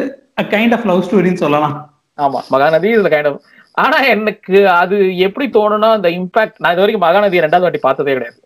கைண்ட் 0.55 0.75
ஆஃப் 0.77 0.87
லவ் 0.91 1.05
ஸ்டோரின்னு 1.07 1.43
சொல்லலாம். 1.43 1.77
ஆமா 2.19 2.41
மகாநதி 2.53 2.89
இதுல 2.95 3.11
கைண்ட் 3.13 3.29
ஆஃப் 3.31 3.39
ஆனா 3.83 3.97
எனக்கு 4.15 4.57
அது 4.81 4.97
எப்படி 5.27 5.47
தோணும்னா 5.57 5.89
அந்த 5.99 6.09
இம்பாக்ட் 6.19 6.61
நான் 6.63 6.75
இது 6.75 6.83
வரைக்கும் 6.83 7.07
மகாநதியை 7.07 7.43
ரெண்டாவது 7.45 7.67
வாட்டி 7.67 7.81
பார்த்ததே 7.87 8.15
கிடையாது. 8.17 8.39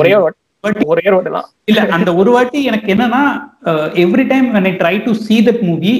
ஒரே 0.00 0.12
ஒரு 0.24 0.34
வாட்டி 0.64 0.84
ஒரே 0.92 1.06
வாட்டி 1.14 1.30
தான் 1.36 1.48
இல்ல 1.70 1.80
அந்த 1.96 2.10
ஒரு 2.20 2.30
வாட்டி 2.36 2.60
எனக்கு 2.70 2.88
என்னன்னா 2.94 3.22
every 4.04 4.24
time 4.32 4.46
when 4.54 4.66
I 4.70 4.72
try 4.82 4.94
to 5.06 5.12
see 5.26 5.38
that 5.48 5.60
movie 5.68 5.94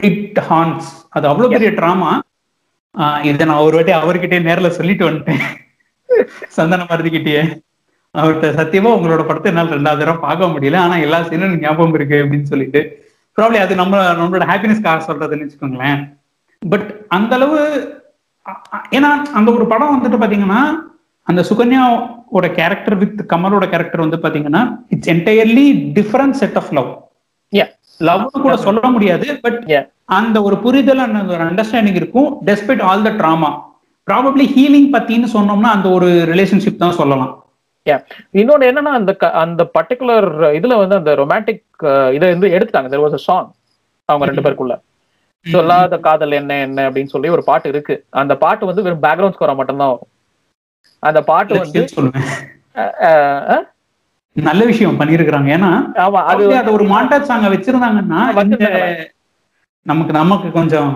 it 0.00 0.40
haunts 0.50 0.88
அது 1.16 1.26
அவ்வளவு 1.30 1.52
பெரிய 1.54 1.70
ட்ராமா 1.78 2.10
இதை 3.30 3.46
நான் 3.48 3.64
ஒரு 3.68 3.76
வாட்டி 3.78 3.92
அவர்கிட்டயே 4.00 4.42
நேர்ல 4.48 4.68
சொல்லிட்டு 4.76 5.04
வந்துட்டேன். 5.08 5.42
சந்தன 6.56 6.86
பாரதிக்கிட்டயே 6.90 7.42
அவர்கிட்ட 8.14 8.48
சத்தியமா 8.60 8.90
உங்களோட 8.96 9.22
படத்தை 9.28 9.48
என்னால் 9.50 9.74
ரெண்டாவது 9.76 10.02
தடவை 10.02 10.20
பார்க்க 10.26 10.52
முடியல. 10.52 10.78
ஆனா 10.84 10.96
எல்லா 11.06 11.18
சீனும் 11.28 11.58
ஞாபகம் 11.64 11.96
இருக்கு 11.98 12.16
அப்படின்னு 12.22 12.50
சொல்லிட்டு. 12.52 12.80
ப்ராப்ளி 13.36 13.58
அது 13.64 13.74
நம்ம 13.82 13.96
நம்மளோட 14.20 14.46
ஹாப்பினஸ்க்காக 14.50 15.02
சொல்றதுன்னு 15.08 15.46
வச்சுக்கோங்களேன். 15.46 16.00
பட் 16.62 16.88
அந்த 17.08 17.34
அளவு 17.34 17.58
ஏன்னா 18.96 19.10
அந்த 19.32 19.48
ஒரு 19.52 19.66
படம் 19.66 19.94
வந்துட்டு 19.94 20.20
பாத்தீங்கன்னா 20.22 20.60
அந்த 21.26 21.40
சுகன்யாவோட 21.48 22.46
கேரக்டர் 22.54 22.96
வித் 22.96 23.20
கமலோட 23.32 23.64
கேரக்டர் 23.68 24.04
வந்து 24.04 24.16
பாத்தீங்கன்னா 24.16 24.62
it's 24.88 25.10
entirely 25.14 25.66
different 25.98 26.38
set 26.42 26.58
of 26.62 26.72
love 26.72 26.90
Yeah. 27.52 27.68
Love 28.00 28.24
கூட 28.44 28.54
சொல்ல 28.56 28.88
முடியாது 28.94 29.26
பட். 29.44 29.60
அந்த 30.18 30.36
ஒரு 30.42 30.56
புரிதல் 30.58 31.02
அந்த 31.04 31.32
ஒரு 31.34 31.44
அண்டர்ஸ்டாண்டிங் 31.44 31.98
இருக்கும் 32.00 32.28
despite 32.46 32.82
all 32.88 33.04
the 33.06 33.10
drama 33.20 33.50
probably 34.08 34.44
healing 34.54 34.90
பத்தின்னு 34.94 35.28
சொன்னோம்னா 35.36 35.70
அந்த 35.76 35.88
ஒரு 35.90 36.08
ரிலேஷன்ஷிப் 36.32 36.82
தான் 36.82 36.98
சொல்லலாம். 37.00 37.32
இன்னொன்னு 38.40 38.68
என்னன்னா 38.70 38.92
அந்த 38.98 39.12
அந்த 39.44 39.64
பர்டிகுலர் 39.76 40.28
இதுல 40.58 40.76
வந்து 40.82 40.96
அந்த 40.96 41.14
ரொமான்டிக் 41.14 41.62
இதை 42.16 42.28
வந்து 42.34 42.48
எடுத்துட்டாங்க. 42.56 42.90
தெர் 42.94 43.04
வாஸ் 43.06 43.18
அ 43.20 43.22
சாங் 43.28 43.48
அவங்க 44.08 44.28
ரெண்டு 44.30 44.44
பேருக்குள்ள. 44.46 44.76
சொல்லாத 45.54 45.98
காதல் 46.06 46.38
என்ன 46.40 46.58
என்ன 46.66 46.84
அப்படின்னு 46.88 47.12
சொல்லி 47.14 47.28
ஒரு 47.36 47.42
பாட்டு 47.48 47.68
இருக்கு. 47.72 47.94
அந்த 48.20 48.34
பாட்டு 48.44 48.68
வந்து 48.70 48.84
வெறும் 48.86 49.04
பேக்ரவுண்ட் 49.06 49.36
ஸ்கோரா 49.36 49.54
மட்டும்தான் 49.60 49.92
வரும். 49.92 50.10
அந்த 51.08 51.20
பாட்டு 51.30 51.60
வந்து 51.62 51.80
நல்ல 54.36 54.62
விஷயம் 54.70 54.98
பண்ணிருக்கிறாங்க. 55.00 55.48
ஏன்னா 55.56 55.70
ஆமா 56.04 56.20
அது 56.32 56.42
அது 56.46 56.56
அது 56.62 56.70
ஒரு 56.76 56.84
மாண்டாட் 56.94 57.28
சாங்க 57.30 57.48
வச்சிருந்தாங்கன்னா. 57.54 58.20
நமக்கு 59.90 60.12
நமக்கு 60.20 60.48
கொஞ்சம் 60.56 60.90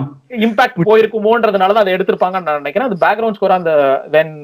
இம்பாக்ட் 0.47 0.87
போயிருக்குமோன்றதுனால 0.89 1.75
தான் 1.75 1.85
அதை 1.85 1.95
எடுத்திருப்பாங்கன்னு 1.97 2.49
நான் 2.49 2.63
நினைக்கிறேன். 2.63 2.89
அந்த 2.89 2.99
பேக்ரவுண்ட் 3.05 3.39
ஸ்கோர் 3.39 3.59
அந்த 3.59 3.73
வென் 4.15 4.35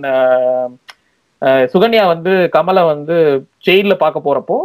சுகன்யா 1.73 2.05
வந்து 2.12 2.33
கமலை 2.55 2.83
வந்து 2.93 3.17
ஜெயில 3.67 3.97
பார்க்க 4.03 4.27
போறப்போ 4.29 4.57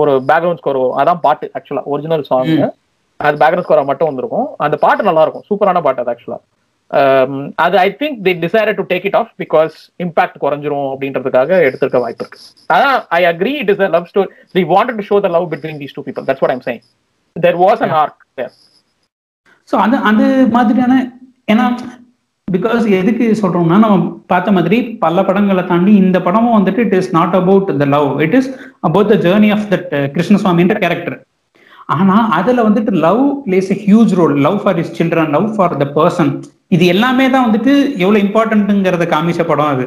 ஒரு 0.00 0.12
பேக்ரவுண்ட் 0.30 0.60
ஸ்கோர் 0.62 0.80
வரும். 0.80 0.98
அதான் 1.02 1.22
பாட்டு 1.26 1.46
ஆக்சுவலா 1.56 1.84
ஒரிஜினல் 1.92 2.26
சாங் 2.30 2.52
அது 3.20 3.40
பேக்ரவுண்ட் 3.42 3.66
ஸ்கோரா 3.66 3.84
மட்டும் 3.90 4.08
வந்திருக்கும். 4.10 4.48
அந்த 4.64 4.76
பாட்டு 4.84 5.08
நல்லா 5.08 5.22
இருக்கும் 5.24 5.46
சூப்பரான 5.48 5.82
பாட்டு 5.86 6.02
அது 6.02 6.12
ஆக்சுவலா 6.12 6.40
அது 7.64 7.76
I 7.84 7.88
think 8.00 8.18
they 8.26 8.32
decide 8.44 8.76
to 8.80 8.84
take 8.92 9.06
it 9.10 9.18
off 9.20 9.30
because 9.42 9.74
impact 10.04 10.38
குறைஞ்சிரும் 10.44 10.88
அப்படின்றதுக்காக 10.92 11.50
எடுத்திருக்க 11.68 12.00
வாய்ப்பு 12.04 12.24
இருக்கு. 12.24 12.40
அதான் 12.74 12.98
I 13.18 13.20
agree 13.32 13.52
it 13.62 13.70
is 13.74 13.82
love 13.96 14.08
story 14.12 14.28
they 14.58 14.64
wanted 14.74 14.98
to 15.00 15.06
show 15.10 15.18
the 15.26 15.30
love 15.36 15.46
between 15.54 15.80
these 15.82 15.96
two 15.98 16.04
people 16.08 16.26
that's 16.28 16.44
what 16.44 16.54
I'm 16.56 16.64
saying 16.68 16.84
there 17.36 17.58
was 17.64 17.82
an 17.86 17.94
arc 18.02 18.22
so 19.68 19.76
அது 19.84 19.96
அது 20.10 20.26
மாதிரியான 20.56 20.96
ஏன்னா 21.52 21.66
பிகாஸ் 22.48 22.84
எதுக்கு 22.98 23.26
சொல்றோம்னா 23.40 23.76
நம்ம 23.84 23.96
பார்த்த 24.32 24.52
மாதிரி 24.56 24.76
பல 25.04 25.22
படங்களை 25.28 25.62
தாண்டி 25.70 25.92
இந்த 26.02 26.18
படமும் 26.26 26.56
வந்துட்டு 26.58 26.82
it 26.86 26.96
is 26.98 27.10
not 27.16 27.34
about 27.38 27.70
the 27.82 27.86
love 27.94 28.10
it 28.26 28.36
is 28.40 28.48
about 28.88 29.10
the 29.12 29.16
journey 29.24 29.48
of 29.54 29.66
that 29.72 29.88
கிருஷ்ணசுவாமின்ற 30.14 30.76
character 30.84 31.16
ஆனா 31.88 32.16
அதுல 32.38 32.60
வந்துட்டு 32.68 32.92
love 33.04 33.22
plays 33.44 33.70
a 33.70 33.78
huge 33.82 34.12
role 34.18 34.34
love 34.46 34.58
for 34.62 34.78
his 34.82 34.94
children 34.98 35.34
love 35.36 35.48
for 35.56 35.76
the 35.82 35.86
person 35.96 36.32
இது 36.70 36.84
எல்லாமே 36.94 37.26
தான் 37.34 37.46
வந்துட்டு 37.46 37.72
எவ்வளவு 38.02 38.22
இம்பார்ட்டன்ட்ங்கிறத 38.26 39.04
காமிச்ச 39.12 39.42
படம் 39.46 39.72
அது. 39.74 39.84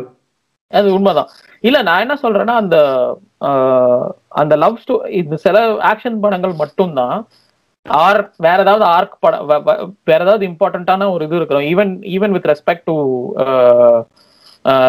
அது 0.72 0.88
உண்மைதான். 0.96 1.29
இல்ல 1.63 1.77
நான் 1.88 2.03
என்ன 2.06 2.15
சொல்றேன்னா 2.24 2.56
அந்த 2.62 2.77
அந்த 4.41 4.53
லவ் 4.63 4.82
ஸ்டோ 4.84 4.96
இந்த 5.20 5.36
சில 5.46 5.58
ஆக்ஷன் 5.91 6.22
படங்கள் 6.24 6.53
மட்டும்தான். 6.62 7.18
ஆர் 7.86 8.22
வேற 8.46 8.58
ஏதாவது 8.65 8.86
ஆர்க் 8.96 9.15
படம் 9.20 9.46
வேற 10.10 10.20
ஏதாவது 10.25 10.44
இம்பார்ட்டன்டான 10.50 11.08
ஒரு 11.13 11.25
இது 11.27 11.38
இருக்கிறோம் 11.39 11.68
even 11.72 11.94
even 12.15 12.34
with 12.36 12.50
respect 12.51 12.88
to 12.88 12.96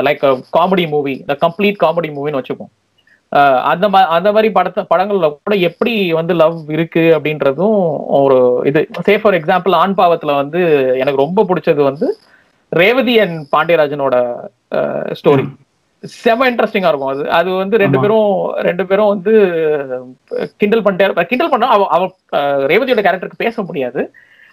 like 0.07 0.25
comedy 0.57 0.85
movie 0.95 1.14
the 1.31 1.37
complete 1.45 1.83
comedy 1.85 2.11
மூவின்னு 2.17 2.40
வச்சுப்போம். 2.40 2.73
அந்த 3.73 3.87
மா 3.89 3.99
அந்த 4.17 4.29
மாதிரி 4.35 4.49
படத்தை 4.57 4.83
படங்கள்ல 4.93 5.27
கூட 5.33 5.55
எப்படி 5.69 5.93
வந்து 6.19 6.35
லவ் 6.35 6.57
இருக்கு 6.77 7.05
அப்படின்றதும் 7.17 7.77
ஒரு 8.21 8.39
இது. 8.71 8.81
சே 9.07 9.15
ஃபார் 9.23 9.37
எக்ஸாம்பிள் 9.39 9.75
ஆண் 9.81 9.97
பாவத்துல 10.01 10.35
வந்து 10.41 10.61
எனக்கு 11.03 11.23
ரொம்ப 11.25 11.45
பிடிச்சது 11.51 11.83
வந்து 11.91 12.09
ரேவதி 12.73 13.15
அண்ட் 13.25 13.39
பாண்டியராஜனோட 13.55 14.17
ஸ்டோரி 15.21 15.45
செம 16.05 16.49
இன்ட்ரெஸ்டிங்கா 16.51 16.91
இருக்கும். 16.91 17.13
அது 17.13 17.23
அது 17.39 17.51
வந்து 17.63 17.77
ரெண்டு. 17.83 17.99
பேரும் 18.03 18.29
ரெண்டு 18.69 18.85
பேரும் 18.91 19.13
வந்து 19.15 19.33
கிண்டல் 20.61 20.85
பண்ணிட்டே 20.85 21.27
கிண்டல் 21.31 21.53
பண்ணா 21.55 21.69
அவ 21.77 21.87
அவ 21.97 22.11
ரேவதியோட 22.73 23.03
கேரக்டருக்கு 23.07 23.45
பேச 23.47 23.63
முடியாது. 23.63 24.03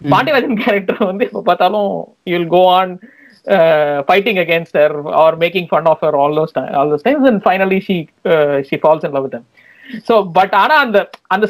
பாண்டியராஜன் 0.01 0.59
கேரக்டர் 0.63 0.99
வந்து 1.11 1.25
எப்ப 1.29 1.43
பார்த்தாலும் 1.45 1.91
you'll 2.31 2.49
go 2.55 2.63
on 2.79 2.91
fighting 4.07 4.39
against 4.43 4.77
her 4.81 4.95
or 5.21 5.37
making 5.43 5.67
fun 5.71 5.89
of 5.91 6.03
her 6.05 6.17
all 6.23 6.35
those 6.39 6.53
all 6.79 6.91
those 6.93 7.05
times 7.07 7.27
and 7.31 7.41
finally 7.45 7.79
she 7.87 7.97
she 8.69 8.77
falls 8.83 9.05
in 9.07 9.15
love 9.17 9.27
with 9.27 9.37
so 10.07 10.15
but 10.37 10.55
ஆனா 10.55 10.77
அந்த 10.85 10.97
அந்த 11.35 11.47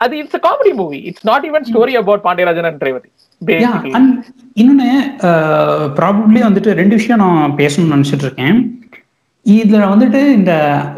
அது 0.00 0.14
it's 0.20 0.38
a 0.38 0.44
comedy 0.46 0.72
movie 0.78 1.00
it's 1.10 1.26
not 1.30 1.44
even 1.50 1.66
story 1.68 1.94
about 2.00 2.24
Pandiarajan 2.26 2.68
and 2.70 2.86
Revathi 2.88 3.10
and 3.98 4.08
இன்னொன்னு 4.56 4.88
probably 5.98 6.40
வந்துட்டு 6.46 6.72
ரெண்டு 6.80 6.94
விஷயம் 6.98 7.22
நான் 7.22 7.56
பேசணும்னு 7.58 7.94
நினைச்சிட்டு 7.94 8.26
இருக்கேன். 8.26 8.58
இதுல 9.46 9.84
வந்துட்டு 9.90 10.20
இந்த 10.36 10.52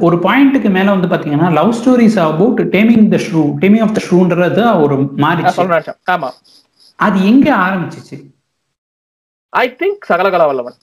ஒரு 0.06 0.16
பாயிண்ட்டுக்கு 0.24 0.70
மேல 0.76 0.88
வந்து 0.94 1.08
பாத்தீங்கன்னா 1.12 1.48
love 1.52 1.72
stories 1.78 2.18
about 2.26 2.60
taming 2.74 3.06
the 3.14 3.18
shrew 3.24 3.42
taming 3.62 3.84
of 3.86 3.96
the 3.96 4.02
ஷ்ரூன்றது 4.06 4.62
ஒரு 4.84 4.96
நினைச்சேன் 5.24 5.98
ஆமா. 6.14 6.30
அது 6.98 7.16
எங்க 7.30 7.48
ஆரம்பிச்சிச்சு? 7.64 8.16
I 9.56 9.66
think 9.80 10.06
Sakalakala 10.10 10.46
Vallavan 10.50 10.76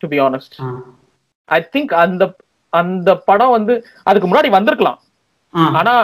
to 0.00 0.08
be 0.12 0.18
honest 0.26 0.56
I 1.48 1.60
think 1.74 1.92
அந்த 2.02 2.24
அந்த 2.72 3.10
படம் 3.28 3.54
வந்து 3.56 3.74
அதுக்கு 4.08 4.28
முன்னாடி 4.28 4.50
வந்திருக்கலாம். 4.50 4.98
ஆனா 5.80 5.94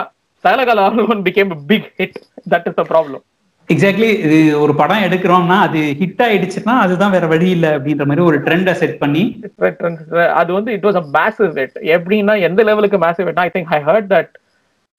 Sakalakala 0.43 0.83
Vallavan 0.87 1.23
became 1.27 1.53
big 1.69 1.89
hit 1.99 2.19
that 2.53 2.67
is 2.69 2.77
the 2.79 2.85
problem 2.91 3.23
exactly 3.69 4.09
இது 4.25 4.37
ஒரு 4.63 4.73
படம் 4.77 5.03
எடுக்கிறோம்னா 5.07 5.57
அது 5.65 5.79
ஹிட் 5.99 6.21
ஆயிடுச்சுன்னா 6.25 6.75
அதுதான் 6.83 7.13
வேற 7.15 7.25
வழி 7.33 7.49
இல்லை 7.55 7.69
அப்படின்ற 7.75 8.05
மாதிரி 8.09 8.23
ஒரு 8.29 8.37
ட்ரெண்டை 8.45 8.73
செட் 8.79 8.95
பண்ணி. 9.01 9.23
அது 10.39 10.51
வந்து 10.57 10.71
it 10.77 10.87
was 10.87 10.99
a 11.01 11.05
massive 11.17 11.51
hit 11.59 11.77
எப்படின்னா 11.95 12.35
எந்த 12.47 12.63
லெவலுக்கு 12.69 12.99
massive 13.05 13.27
ஹிட்னா 13.29 13.45
I 13.47 13.51
think 13.55 13.73
I 13.77 13.81
heard 13.89 14.09
that 14.15 14.31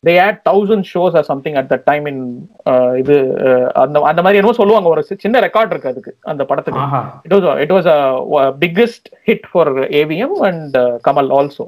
they 0.07 0.11
had 0.11 0.41
thousand 0.51 0.85
shows 0.95 1.17
or 1.17 1.23
something 1.23 1.55
at 1.55 1.67
the 1.67 1.83
time 1.85 2.07
in 2.07 2.51
இது 2.97 3.15
uh, 3.39 3.67
அந்த 3.67 4.01
அந்த 4.01 4.23
மாதிரி 4.23 4.35
என்னமோ 4.35 4.53
சொல்லுவாங்க. 4.53 4.89
ஒரு 4.89 5.03
சின்ன 5.03 5.41
ரெக்கார்ட் 5.41 5.71
இருக்கு 5.71 5.89
அதுக்கு 5.89 6.17
அந்த 6.21 6.45
படத்துக்கு. 6.45 6.81
was 7.73 7.87
a, 7.87 8.01
a 8.47 8.53
biggest 8.61 9.05
hit 9.27 9.43
for 9.51 9.71
AVM 9.71 10.47
and 10.47 10.77
uh, 10.77 10.97
Kamal 11.09 11.29
also. 11.31 11.67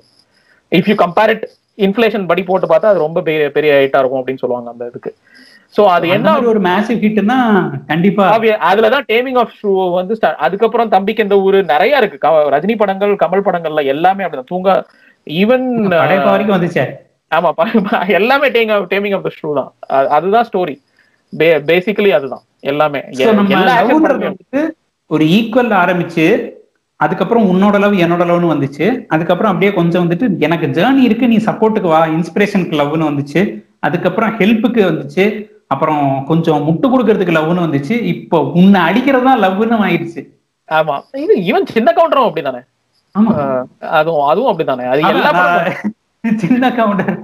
If 0.71 0.87
you 0.87 0.97
compare 1.05 1.35
it 1.35 1.61
inflation 1.77 2.27
படி 2.27 2.43
போட்டு 2.43 2.67
பார்த்தா 2.67 2.85
அது 2.85 2.99
ரொம்ப 2.99 3.23
பெரிய 3.23 3.51
பெரிய 3.51 3.73
ஹிட்டா 3.75 3.99
இருக்கும் 3.99 4.27
அப்படின்னு 4.27 4.39
சொல்லுவாங்க 4.39 4.71
அந்த 4.71 4.87
இதுக்கு. 4.87 5.15
சோ 5.77 5.85
அது 5.87 6.09
என்ன 6.09 6.41
ஒரு 6.41 6.61
மேசிவ் 6.61 7.01
ஹிட்னா 7.05 7.71
கண்டிப்பா 7.87 8.39
obvious- 8.39 8.59
அதுலதான் 8.73 9.05
டேமிங் 9.09 9.39
ஆஃப் 9.39 9.53
ஷூ 9.63 9.93
வந்து 9.93 10.19
start- 10.21 10.35
அதுக்கப்புறம் 10.35 10.89
தம்பிக்கு 10.89 11.23
இந்த 11.23 11.41
ஊரு 11.41 11.63
நிறைய 11.63 11.97
இருக்கு. 11.97 12.29
ரஜினி 12.29 12.77
படங்கள் 12.77 13.15
கமல் 13.15 13.45
படங்கள்ல 13.45 13.85
எல்லாமே 13.85 14.25
அப்படிதான். 14.25 14.47
தூங்க 14.47 14.87
ஈவன் 15.27 15.83
வரைக்கும் 16.29 16.63
வந்துச்சே. 16.63 16.97
ஆமா 17.33 17.51
ப- 17.51 18.05
எல்லாமே 18.09 18.49
டேமிங் 18.49 19.15
ஆஃப் 19.15 19.23
த 19.23 19.31
ஷூ 19.43 19.55
தான். 19.55 19.75
அது- 19.89 20.09
அதுதான் 20.09 20.47
ஸ்டோரி 20.53 20.81
பேசிக்கலி 21.39 22.09
அதுதான். 22.09 22.43
எல்லாமே. 22.61 23.01
ஒரு 25.07 25.25
ஈக்குவல் 25.25 25.75
ஆரம்பிச்சு 25.75 26.51
அதுக்கப்புறம் 26.97 27.47
உன்னோட 27.47 27.79
லவ் 27.79 27.95
என்னோட 27.95 28.25
லவ்னு 28.25 28.53
வந்துச்சு. 28.53 29.05
அதுக்கப்புறம் 29.09 29.53
அப்படியே 29.53 29.77
கொஞ்சம் 29.77 30.11
வந்துட்டு 30.11 30.39
எனக்கு 30.39 30.67
ஜேர்னி 30.67 30.97
இருக்கு 30.97 31.29
நீ 31.29 31.37
சப்போர்ட்டுக்கு 31.37 31.89
வா 31.89 32.07
இன்ஸ்பிரேஷனுக்கு 32.07 32.79
லவ்னு 32.81 33.09
வந்துச்சு. 33.11 33.63
அதுக்கப்புறம் 33.79 34.31
ஹெல்ப்புக்கு 34.39 34.83
வந்துச்சு. 34.91 35.51
அப்புறம் 35.67 36.25
கொஞ்சம் 36.25 36.69
முட்டு 36.69 36.87
கொடுக்கறதுக்கு 36.87 37.37
லவ்னு 37.39 37.65
வந்துச்சு. 37.67 37.91
இப்போ 37.91 38.41
உன்னை 38.43 38.81
அடிக்கிறது 38.81 39.25
தான் 39.25 39.43
லவ்னு 39.43 39.83
ஆயிடுச்சு. 39.83 40.29
ஆமா. 40.71 41.01
இது 41.13 41.35
ஈவன் 41.37 41.67
சின்ன 41.67 41.93
கவுண்டரும் 41.97 42.29
அப்படிதானே 42.29 42.61
ஆமா. 43.19 43.63
அதுவும் 43.81 44.27
அதுவும் 44.27 44.59
அப்படிதானே 44.59 44.87
அது 44.89 45.01
எல்லா 45.01 45.31
அதான் 45.31 45.59
படமும். 45.59 45.95
நான் 46.21 46.39
சின்ன 46.39 46.73
கவுண்டர் 46.73 47.22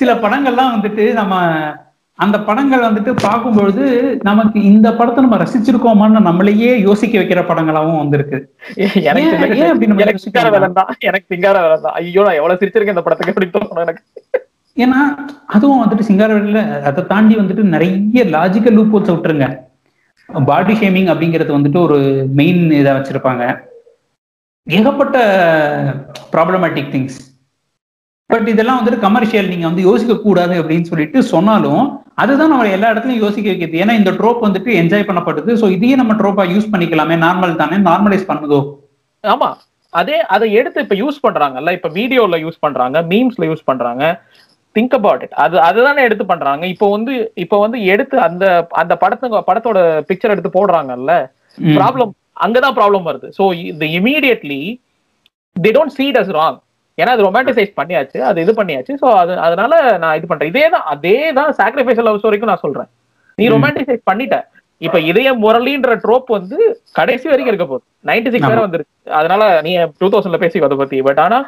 சில 0.00 0.12
படங்கள்லாம் 0.24 0.74
வந்துட்டு 0.74 1.06
நம்ம 1.20 1.40
அந்த 2.18 2.36
படங்கள் 2.48 2.84
வந்துட்டு 2.86 3.12
பார்க்கும்பொழுது 3.24 3.84
நமக்கு 4.28 4.58
இந்த 4.70 4.88
படத்தை 4.98 5.20
நம்ம 5.24 5.38
ரசிச்சிருக்கோமான்னு 5.42 6.20
நம்மளையே 6.26 6.72
யோசிக்க 6.86 7.14
வைக்கிற 7.20 7.40
படங்களாவும் 7.50 8.00
வந்திருக்கு. 8.02 8.38
எனக்கு 9.10 10.22
சிங்கார? 10.26 10.50
வேலன் 10.54 10.78
தான் 10.78 10.90
எனக்கு 11.08 11.26
சிங்கார 11.34 11.62
தான் 11.86 11.96
ஐயோ 12.00 12.24
நான் 12.26 12.38
எவ்வளவு 12.40 12.60
சிரிச்சிருக்கேன் 12.60 12.96
இந்த 12.96 13.04
படத்துக்கு 13.06 13.50
தோணும் 13.56 13.84
எனக்கு. 13.86 14.02
ஏன்னா 14.76 15.00
அதுவும் 15.54 15.82
வந்துட்டு 15.82 16.08
சிங்காரவேல 16.10 16.60
அதை 16.90 17.02
தாண்டி 17.12 17.34
வந்துட்டு 17.40 17.64
நிறைய 17.74 18.24
லாஜிக்கல் 18.36 18.76
லூப் 18.78 18.94
வச்சு 18.96 19.14
விட்டுருங்க. 19.14 19.48
பாடி 20.50 20.74
ஷேமிங் 20.80 21.10
அப்படிங்கிறது 21.12 21.52
வந்துட்டு 21.56 21.78
ஒரு 21.86 21.98
மெயின் 22.38 22.62
இதை 22.80 22.90
வச்சிருப்பாங்க. 22.98 23.44
ஏகப்பட்ட 24.66 25.18
ப்ராப்ளமேட்டிக் 26.34 26.90
திங்ஸ் 26.94 27.18
பட் 28.32 28.48
இதெல்லாம் 28.52 28.78
வந்துட்டு 28.78 29.04
கமர்ஷியல் 29.06 29.50
நீங்க 29.52 29.66
வந்து 29.68 29.82
யோசிக்க 29.88 30.14
கூடாது 30.26 30.54
அப்படின்னு 30.60 30.88
சொல்லிட்டு 30.90 31.18
சொன்னாலும் 31.32 31.82
அதுதான் 32.22 32.52
நம்ம 32.52 32.70
எல்லா 32.76 32.88
இடத்துலயும் 32.92 33.24
யோசிக்க 33.24 33.46
வைக்கிறது. 33.50 33.80
ஏன்னா 33.82 33.94
இந்த 34.00 34.10
ட்ரோப் 34.18 34.44
வந்துட்டு 34.46 34.70
என்ஜாய் 34.80 35.08
பண்ணப்படுது. 35.08 35.50
ஸோ 35.60 35.66
இதையே 35.76 35.94
நம்ம 36.00 36.12
ட்ரோப்பா 36.20 36.44
யூஸ் 36.52 36.70
பண்ணிக்கலாமே. 36.72 37.16
நார்மல் 37.26 37.60
தானே? 37.60 37.76
நார்மலைஸ் 37.88 38.30
பண்ணுதோ? 38.30 38.60
ஆமா. 39.24 39.48
அதே 39.92 40.18
அதை 40.34 40.46
எடுத்து 40.58 40.82
இப்ப 40.84 40.96
யூஸ் 41.02 41.18
பண்றாங்கல்ல. 41.26 41.72
இப்ப 41.78 41.88
வீடியோல 41.98 42.38
யூஸ் 42.44 42.62
பண்றாங்க 42.66 42.98
மீம்ஸ்ல 43.12 43.46
யூஸ் 43.50 43.68
பண்றாங்க. 43.70 44.04
திங்க் 44.76 44.94
அபவுட் 44.98 45.22
இட் 45.24 45.36
அது 45.44 45.56
அதுதானே 45.68 46.02
எடுத்து 46.08 46.24
பண்றாங்க. 46.32 46.64
இப்போ 46.74 46.86
வந்து 46.96 47.14
இப்போ 47.44 47.56
வந்து 47.64 47.78
எடுத்து 47.94 48.16
அந்த 48.28 48.44
அந்த 48.82 48.94
படத்துங்க 49.02 49.40
படத்தோட 49.48 49.78
பிக்சர் 50.10 50.34
எடுத்து 50.34 50.52
போடுறாங்கல்ல. 50.58 51.14
ப்ராப்ளம் 51.78 52.12
அங்கதான் 52.44 52.76
ப்ராப்ளம் 52.78 53.08
வருது. 53.10 53.28
ஸோ 53.38 53.46
இந்த 53.72 53.84
immediately 53.98 54.60
they 55.56 55.72
don't 55.78 55.96
see it 55.98 56.20
as 56.22 56.32
wrong 56.40 56.58
ஏன்னா 56.98 57.12
அது 57.14 57.26
ரொமான்டிசைஸ் 57.26 57.72
பண்ணியாச்சு 57.80 58.18
அது 58.28 58.38
இது 58.44 58.52
பண்ணியாச்சு. 58.60 58.94
ஸோ 59.02 59.06
அது 59.22 59.32
அதனால 59.46 59.74
நான் 60.02 60.16
இது 60.18 60.26
பண்றேன். 60.30 60.50
இதே 60.52 60.64
தான் 60.74 60.86
அதே 60.94 61.18
தான் 61.38 61.50
சாக்ரிஃபைஸ் 61.60 62.02
லவ் 62.08 62.20
ஸ்டோரிக்கும் 62.22 62.52
நான் 62.52 62.64
சொல்றேன். 62.64 62.90
நீ. 63.38 63.44
ரொமான்டிசைஸ் 63.54 64.02
பண்ணிட்ட. 64.10 64.38
இப்ப 64.86 64.98
இதய 65.10 65.28
முரளின்ற 65.42 65.92
ட்ரோப் 66.04 66.30
வந்து 66.36 66.56
கடைசி 66.98 67.26
வரைக்கும் 67.30 67.52
இருக்க 67.52 67.66
போகுது. 67.66 67.84
நைன்டி 68.08 68.30
சிக்ஸ் 68.34 68.50
வரை 68.52 68.62
வந்துருச்சு 68.66 69.12
அதனால 69.18 69.42
நீ 69.66 69.72
டூ 70.00 70.06
தௌசண்ட்ல 70.14 70.40
பேசி 70.44 70.64
அதை 70.68 70.78
பத்தி. 70.80 70.98
பட் 71.08 71.20
ஆனா 71.26 71.38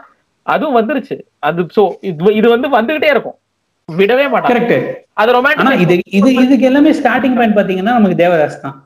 அதுவும் 0.46 0.78
வந்துருச்சு. 0.78 1.16
அது 1.48 1.66
சோ 1.76 1.82
இது 2.40 2.46
வந்து 2.54 2.68
வந்துகிட்டே 2.78 3.10
இருக்கும். 3.14 3.36
விடவே 3.88 4.26
மாட்டாங்க 4.32 4.78
அது 5.22 5.30
ரொமான்டிக் 5.36 5.82
இது 5.86 5.94
இது 6.18 6.30
இதுக்கு 6.44 6.68
எல்லாமே 6.70 6.92
ஸ்டார்டிங் 7.00 7.36
பாயிண்ட் 7.38 7.58
பாத்தீங்கன்னா 7.58 7.96
நமக்கு 7.98 8.20
தேவதாஸ் 8.22 8.62
தான். 8.64 8.76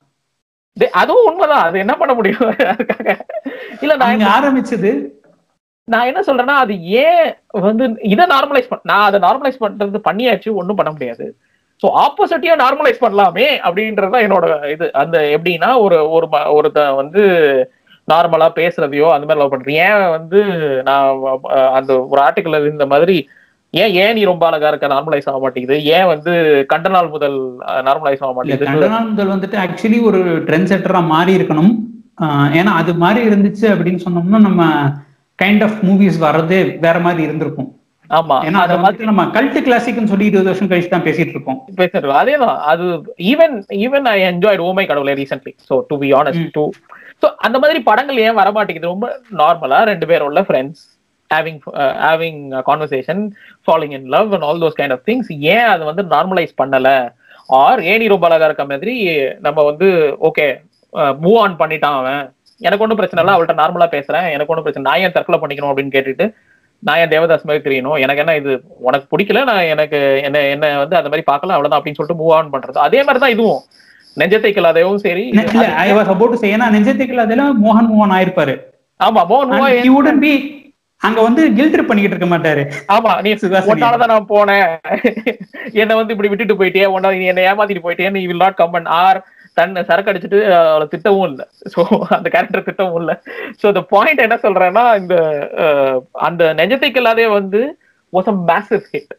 அதுவும் 1.00 1.28
உண்மைதான். 1.28 1.64
அது 1.68 1.76
என்ன 1.84 1.94
பண்ண 2.00 2.12
முடியும்? 2.18 2.48
இல்ல 3.82 3.92
நான் 4.00 4.08
அவங்க 4.08 4.26
ஆரம்பிச்சது 4.36 4.90
நான் 5.88 6.06
என்ன 6.06 6.20
சொல்றேன்னா 6.20 6.56
அது 6.58 6.74
ஏன் 7.02 7.26
வந்து 7.60 7.84
இதை 8.06 8.24
நார்மலைஸ் 8.26 8.70
பண்ண 8.70 8.82
நான் 8.84 9.06
அதை 9.06 9.18
நார்மலைஸ் 9.20 9.62
பண்றது 9.62 10.00
பண்ணியாச்சு 10.04 10.48
ஒண்ணும் 10.54 10.76
பண்ண 10.76 10.90
முடியாது. 10.90 11.26
ஸோ 11.82 11.86
ஆப்போசிட்டியா 11.98 12.54
நார்மலைஸ் 12.56 13.02
பண்ணலாமே 13.02 13.46
அப்படின்றது 13.64 14.10
தான் 14.10 14.24
என்னோட 14.26 14.46
இது. 14.70 14.86
அந்த 14.94 15.18
எப்படின்னா 15.34 15.70
ஒரு 15.78 15.98
ஒரு 16.10 16.26
ம- 16.26 16.48
ஒருத்த 16.54 16.80
வந்து 16.94 17.22
நார்மலா 18.08 18.48
பேசுறதையோ 18.56 19.08
அந்த 19.10 19.26
மாதிரி 19.26 19.40
லவ் 19.40 19.50
பண்றேன் 19.50 19.80
ஏன் 19.84 20.10
வந்து 20.10 20.38
நான் 20.82 21.08
அந்த 21.74 21.90
ஒரு 22.08 22.20
ஆர்டிக்கல் 22.22 22.70
இந்த 22.70 22.86
மாதிரி 22.86 23.16
ஏன் 23.74 23.92
ஏன் 23.94 24.14
நீ 24.14 24.22
ரொம்ப 24.24 24.44
அழகா 24.46 24.68
இருக்க 24.68 24.86
நார்மலைஸ் 24.86 25.28
ஆக 25.28 25.38
மாட்டேங்குது? 25.38 25.76
ஏன் 25.88 26.06
வந்து 26.06 26.32
கண்ட 26.66 26.88
நாள் 26.88 27.08
முதல் 27.08 27.36
நார்மலைஸ் 27.82 28.22
ஆக 28.22 28.32
மாட்டேங்குது? 28.32 28.68
கண்டனால் 28.68 29.10
முதல் 29.10 29.32
வந்துட்டு 29.34 29.56
ஆக்சுவலி 29.58 29.98
ஒரு 30.02 30.20
ட்ரெண்ட் 30.46 30.70
செட்டரா 30.70 31.00
மாறி 31.06 31.32
இருக்கணும். 31.36 31.72
ஏன்னா 32.58 32.72
அது 32.74 32.92
மாதிரி 32.96 33.20
இருந்துச்சு 33.28 33.66
அப்படின்னு 33.72 34.00
சொன்னோம்னா 34.04 34.40
நம்ம 34.46 34.62
கைண்ட் 35.38 35.64
ஆஃப் 35.66 35.78
மூவிஸ் 35.88 36.18
வர்றதே 36.26 36.60
வேற 36.84 36.96
மாதிரி 37.06 37.22
இருந்திருக்கும். 37.28 37.68
ஆமா. 38.10 38.36
ஏன்னா 38.48 38.60
அதை 38.66 38.74
வந்துட்டு 38.76 39.08
நம்ம 39.08 39.24
கல்ட் 39.34 39.58
கிளாசிக்னு 39.66 40.10
சொல்லி 40.12 40.28
இருபது 40.28 40.48
வருஷம் 40.50 40.70
கழிச்சு 40.70 40.92
தான் 40.92 41.06
பேசிட்டு 41.06 41.34
இருக்கோம். 41.36 41.58
பேசுறது 41.80 42.12
அதேதான். 42.20 42.58
அது 42.72 42.84
even 43.32 43.56
even 43.86 44.06
I 44.12 44.18
enjoyed 44.30 44.62
oh my 44.68 44.84
கடவுளை 44.90 45.14
recently 45.20 45.52
so 45.68 45.76
to 45.90 45.96
be 46.02 46.10
honest 46.20 46.46
to 46.56 46.64
so 47.22 47.28
அந்த 47.46 47.56
மாதிரி 47.62 47.80
படங்கள் 47.88 48.22
ஏன் 48.26 48.38
வர 48.40 48.48
மாட்டேங்குது 48.56 48.92
ரொம்ப 48.92 49.08
நார்மலா 49.42 49.80
ரெண்டு 49.90 50.08
பேர் 50.10 50.26
உள்ள 50.28 50.42
friends 50.48 50.82
having 51.30 51.60
having 52.06 52.40
conversation 52.68 53.22
falling 53.66 53.94
in 53.98 54.08
love 54.16 54.32
and 54.36 54.46
all 54.48 54.62
those 54.64 54.78
kind 54.80 54.94
of 54.96 55.04
things 55.08 55.30
ஏன் 55.54 55.68
அது 55.74 55.82
வந்து 55.90 56.04
நார்மலைஸ் 56.14 56.54
பண்ணல? 56.62 56.90
ஆர் 57.62 57.80
ஏன் 57.90 58.04
ரொம்ப 58.14 58.26
அழகா 58.28 58.48
இருக்க 58.48 58.64
மாதிரி 58.72 58.94
நம்ம 59.46 59.58
வந்து 59.70 59.88
ஓகே 60.28 60.46
மூவ் 61.24 61.38
ஆன் 61.44 61.60
பண்ணிட்டான் 61.62 61.98
அவன். 62.00 62.24
எனக்கு 62.66 62.84
ஒன்றும் 62.84 63.00
பிரச்சனை 63.00 63.22
இல்லை. 63.22 63.34
அவள்கிட்ட 63.36 63.56
நார்மலா 63.62 63.88
பேசுறேன். 63.96 64.28
எனக்கு 64.34 64.52
ஒன்றும் 64.52 64.66
பிரச்சனை 64.66 64.86
நான் 64.90 65.02
ஏன் 65.04 65.16
தற்கொலை 65.16 65.40
பண்ணிக்கணும் 65.42 65.72
அப்படின்னு 65.72 65.94
கேட்டுட்டு 65.96 66.26
நான் 66.88 66.98
ஏன் 67.02 67.12
தேவதாஸ் 67.12 67.46
மாதிரி 67.48 67.62
தெரியணும்? 67.66 67.98
எனக்கு 68.04 68.22
என்ன 68.22 68.34
இது? 68.40 68.52
உனக்கு 68.88 69.06
பிடிக்கல? 69.12 69.40
நான் 69.50 69.70
எனக்கு 69.74 69.98
என்ன 70.26 70.42
என்ன 70.54 70.66
வந்து 70.82 70.96
அந்த 70.98 71.08
மாதிரி 71.10 71.26
பார்க்கலாம் 71.30 71.56
அவ்வளவுதான் 71.56 71.80
அப்படின்னு 71.80 71.98
சொல்லிட்டு 71.98 72.20
மூவ் 72.20 72.34
ஆன் 72.36 72.52
பண்றது. 72.54 72.78
அதே 72.86 73.00
மாதிரி 73.06 73.22
தான் 73.24 73.34
இதுவும். 73.36 73.62
நெஞ்சத்தை 74.20 74.50
கில்லாதையும் 74.54 75.02
சரி. 75.06 75.24
நெஞ்சத்துக்குள்ள 76.76 77.24
அதெல்லாம் 77.26 77.58
மோகன் 77.64 77.90
மோகன் 77.92 78.14
ஆயிருப்பாரு. 78.18 78.54
ஆமா 79.00 79.22
மோகன் 79.32 79.92
வுடன் 79.96 80.22
பி 80.24 80.32
அங்க 81.02 81.18
வந்து 81.26 81.42
கில்ட் 81.56 81.74
ட்ரிப் 81.74 81.88
பண்ணிக்கிட்டு 81.88 82.16
இருக்க 82.16 82.28
மாட்டாரு. 82.30 82.62
ஆமா 82.94 83.10
நீ 83.24 83.32
சுகாசினி. 83.42 83.72
ஒன்னாலதான் 83.72 84.12
நான் 84.12 84.30
போனேன். 84.32 84.68
என்ன 85.82 85.92
வந்து 85.98 86.14
இப்படி 86.14 86.30
விட்டுட்டு 86.30 86.56
போயிட்டே 86.60 86.86
உன்ன 86.94 87.12
நீ 87.20 87.26
என்ன 87.32 87.44
ஏமாத்திட்டு 87.50 87.84
போயிட்டே 87.84 88.10
நீ 88.16 88.22
வில் 88.30 88.44
நாட் 88.44 88.58
கம் 88.62 88.88
ஆர் 89.02 89.20
தன்னை 89.58 89.82
சரக்கு 89.88 90.10
அடிச்சுட்டு 90.12 90.40
அவளை 90.58 90.86
திட்டவும் 90.94 91.28
இல்ல. 91.30 91.42
சோ 91.72 91.80
அந்த 92.18 92.28
கேரக்டர் 92.34 92.66
திட்டவும் 92.68 93.00
இல்ல. 93.02 93.12
சோ 93.60 93.66
the 93.78 93.84
பாயிண்ட் 93.94 94.24
என்ன 94.26 94.38
சொல்றேன்னா 94.46 94.84
இந்த 95.02 95.14
அந்த 96.28 96.52
நெஞ்சத்தைக்கு 96.60 97.00
இல்லாதே 97.02 97.26
வந்து 97.38 97.62
was 98.12 98.30
a 98.34 98.36
massive 98.50 98.84
hit 98.94 99.12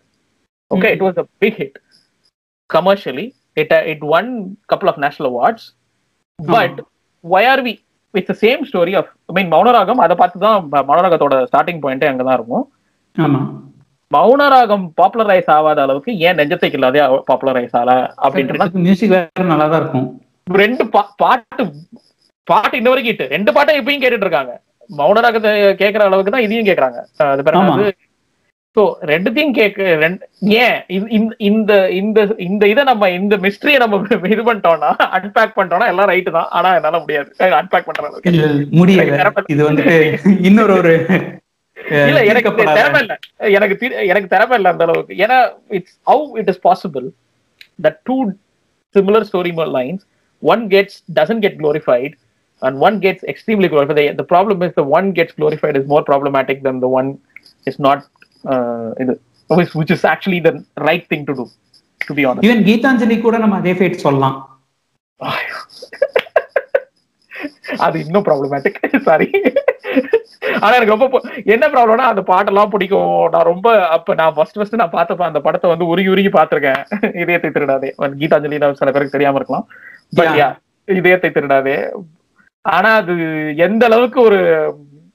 okay 0.71 0.91
it 0.95 1.05
was 1.07 1.19
a 1.23 1.27
big 1.43 1.59
hit 1.63 1.77
commercially 2.69 3.27
it 3.61 3.75
it 3.93 4.05
won 4.17 4.31
couple 4.73 4.91
of 4.93 5.01
national 5.05 5.29
awards 5.33 5.67
but 6.39 6.79
why 7.23 7.43
are 7.53 7.61
we 7.65 7.75
with 8.13 8.29
same 8.41 8.61
story 8.67 8.93
of 8.99 9.09
I 9.29 9.33
mean 9.37 9.49
Mounaragam 9.53 9.99
அதை 10.03 10.13
பார்த்து 10.19 10.37
தான் 10.43 10.59
மௌனராகத்தோட 10.89 11.35
ஸ்டார்டிங் 11.49 11.81
பாயிண்டே 11.83 12.07
அங்கதான் 12.11 12.37
இருக்கும். 12.37 12.63
ஆமா. 13.15 13.41
மௌனராகம் 14.11 14.85
பாப்புலரைஸ் 14.99 15.49
ஆகாத 15.55 15.79
அளவுக்கு 15.85 16.11
ஏன் 16.27 16.37
நெஞ்சத்தை 16.39 16.69
இல்லாதே 16.77 17.01
popularise 17.29 17.75
ஆகல 17.79 17.91
அப்படின்றது 18.25 18.81
மியூசிக் 18.87 19.13
வேற 19.15 19.45
நல்லா 19.51 19.67
தான் 19.73 19.81
இருக்கும். 19.81 20.07
ரெண்டு 20.49 20.83
பாட்டு 20.89 21.63
பாட்டு 22.47 22.77
இன்ன 22.77 22.89
வரைக்கும் 22.89 23.15
hit. 23.15 23.29
ரெண்டு 23.29 23.53
பாட்டும் 23.53 23.75
இப்பயும் 23.75 24.01
கேட்டுட்டு 24.01 24.27
இருக்காங்க 24.27 24.53
மௌனராகத்தை 24.97 25.49
கேட்கற 25.81 25.99
அளவுக்கு 25.99 26.31
தான் 26.31 26.41
இதையும் 26.41 26.65
கேக்குறாங்க. 26.65 26.99
அஹ் 27.19 27.31
அது. 27.31 27.43
வந்து 27.69 27.89
சோ 28.75 28.81
ரெண்டுத்தையும் 29.01 29.53
கேட்க 29.53 29.79
ஏன் 30.57 30.75
இந்த- 31.39 31.89
இந்த 31.91 32.21
இந்த 32.39 32.67
இதை 32.67 32.83
நம்ம 32.83 33.09
இந்த 33.09 33.37
மிஸ்ட்ரியை 33.37 33.77
நம்ம 33.77 33.99
இது 34.33 34.53
பண்ணிட்டோம்னா 34.53 34.89
அன்பேக் 35.15 35.55
பண்ணிட்டோம்னா 35.55 35.87
எல்லாம் 35.87 36.09
ரைட்டு 36.09 36.31
தான். 36.31 36.47
ஆனா 36.49 36.75
என்னால 36.75 36.99
முடியாது. 36.99 37.29
அன்பேக் 37.39 37.85
பண்ற 37.85 38.03
அளவுக்கு. 38.03 38.31
முடியல. 38.71 39.43
இது 39.47 39.71
வந்துட்டு 39.71 39.95
இன்னொரு 40.41 40.73
ஒரு 40.73 40.93
இல்ல 42.09 42.23
எனக்கு 42.23 42.55
திறமை 42.55 43.01
இல்ல 43.01 43.13
எனக்கு 43.37 43.75
தி- 43.81 44.05
எனக்கு 44.05 44.27
திறமை 44.27 44.55
இல்ல 44.57 44.69
அந்த 44.69 44.83
அளவுக்கு. 44.83 45.13
ஏன்னா 45.15 45.37
it's 45.69 45.97
how 46.07 46.37
it 46.37 46.49
is 46.49 46.67
possible 46.67 47.05
that 47.83 47.99
two 48.03 48.15
similar 48.95 49.25
story 49.31 49.51
lines 49.73 50.03
one 50.42 50.62
gets 50.74 50.98
doesn't 51.18 51.42
get 51.44 51.58
glorified 51.62 52.12
and 52.62 52.74
one 52.78 52.96
gets 53.04 53.22
extremely 53.32 53.68
glorified 53.68 53.96
the, 53.98 54.06
the 54.20 54.28
problem 54.34 54.58
is 54.66 54.72
the 54.74 54.86
one 54.98 55.06
gets 55.18 55.32
glorified 55.32 55.76
is 55.80 55.86
more 55.86 56.02
problematic 56.10 56.58
than 56.66 56.76
the 56.84 56.90
one 56.98 57.08
is 57.70 57.76
not 57.86 57.98
uh, 58.44 58.88
இது 59.02 59.14
which, 59.50 59.72
which 59.80 59.92
is 59.96 60.02
actually 60.12 60.40
the 60.48 60.54
right 60.88 61.04
thing 61.10 61.22
to 61.30 61.34
do 61.40 61.46
to 62.00 62.14
be 62.18 62.24
honest 62.28 62.44
even 62.46 62.64
Geetanjali 62.68 63.16
கூட 63.26 63.38
நம்ம 63.44 63.58
அதே 63.62 63.74
fat 63.78 64.02
சொல்லலாம் 64.06 64.36
அது 67.86 67.96
இன்னும் 68.04 68.26
problematic 68.28 68.80
sorry 69.08 69.28
ஆனா 70.63 70.73
எனக்கு 70.77 70.95
ரொம்ப 70.95 71.21
என்ன 71.53 71.67
ப்ராப்ளம்னா 71.73 72.07
அந்த 72.11 72.23
பாட்டெல்லாம் 72.31 72.71
பிடிக்கும். 72.73 73.29
நான் 73.33 73.49
ரொம்ப 73.51 73.87
அப்ப 73.95 74.13
நான் 74.21 74.33
ஃபர்ஸ்ட் 74.37 74.57
ஃபர்ஸ்ட் 74.59 74.79
நான் 74.81 74.95
பார்த்தப்ப 74.97 75.29
அந்த 75.29 75.39
படத்தை 75.47 75.69
வந்து 75.73 75.89
உருகி 75.91 76.11
உருகி 76.15 76.31
பார்த்திருக்கேன். 76.37 76.81
இதயத்தை 77.23 77.51
திருடாதே. 77.51 77.91
கீதாஞ்சலி 78.21 78.59
சில 78.81 78.91
பேருக்கு 78.91 79.17
தெரியாம 79.17 79.41
இருக்கலாம். 79.41 79.67
இதயத்தை 80.85 81.31
திருடாதே. 81.31 81.77
ஆனா 82.61 82.89
அது 83.01 83.15
எந்த 83.65 83.83
அளவுக்கு 83.85 84.21
ஒரு 84.21 84.39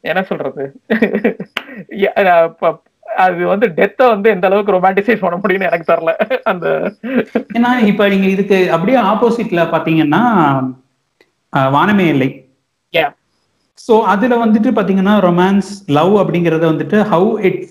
என்ன 0.01 0.21
சொல்றது? 0.29 0.65
அது 3.25 3.43
வந்து 3.51 3.67
டெத்தை 3.77 4.05
வந்து 4.13 4.29
எந்த 4.35 4.47
அளவுக்கு 4.49 4.75
ரொமான்டிசைஸ் 4.77 5.21
பண்ண 5.25 5.37
முடியும்னு 5.43 5.69
எனக்கு 5.71 5.91
தெரியல. 5.91 6.13
அந்த 6.53 6.67
ஏன்னா 7.57 7.71
இப்ப 7.91 8.09
நீங்க 8.13 8.27
இதுக்கு 8.37 8.59
அப்படியே 8.77 8.99
ஆப்போசிட்ல 9.11 9.65
பாத்தீங்கன்னா 9.75 10.23
வானமே 11.77 12.07
இல்லை. 12.15 12.31
சோ 13.79 13.95
அதுல 14.13 14.35
வந்துட்டு 14.45 14.71
பாத்தீங்கன்னா 14.77 15.15
ரொமான்ஸ் 15.29 15.71
லவ் 15.97 16.13
அப்படிங்கறது 16.17 16.65
வந்துட்டு 16.73 16.99
ஹவு 17.13 17.31
இட் 17.49 17.63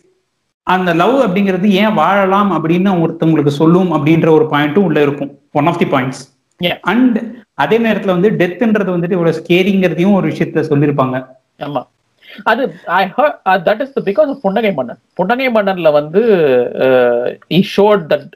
அந்த 0.68 0.90
லவ் 1.02 1.16
அப்படிங்கிறது 1.22 1.70
ஏன் 1.84 1.96
வாழலாம் 2.02 2.52
அப்படின்னு 2.56 2.92
ஒருத்தவங்களுக்கு 3.04 3.54
சொல்லும் 3.62 3.90
அப்படின்ற 3.94 4.30
ஒரு 4.30 4.46
பாயிண்ட்டும் 4.52 4.88
உள்ள 4.90 5.00
இருக்கும். 5.06 5.32
One 5.60 5.70
of 5.72 5.80
the 5.82 5.88
points. 5.94 6.22
And 6.92 7.18
அதே 7.64 7.78
நேரத்துல 7.78 8.14
வந்து 8.16 8.30
டெத்ன்றது 8.42 8.94
வந்துட்டு 8.96 9.18
இவ்வளவு 9.18 9.40
ஸ்கேரிங்கிறதையும் 9.40 10.18
ஒரு 10.20 10.28
விஷயத்த 10.30 10.64
சொல்லியிருப்பாங்க. 10.70 11.18
ஆமா. 11.66 11.82
அது 12.44 12.62
I 12.86 13.04
that 13.68 13.82
is 13.86 13.98
because 14.08 14.30
of 14.34 14.42
Punnagai 14.46 14.72
Mannan 14.78 15.02
Punnagai 15.14 15.48
மன்னன்ல 15.58 15.90
வந்து 15.98 16.22
he 17.58 17.60
showed 17.76 18.06
that 18.14 18.32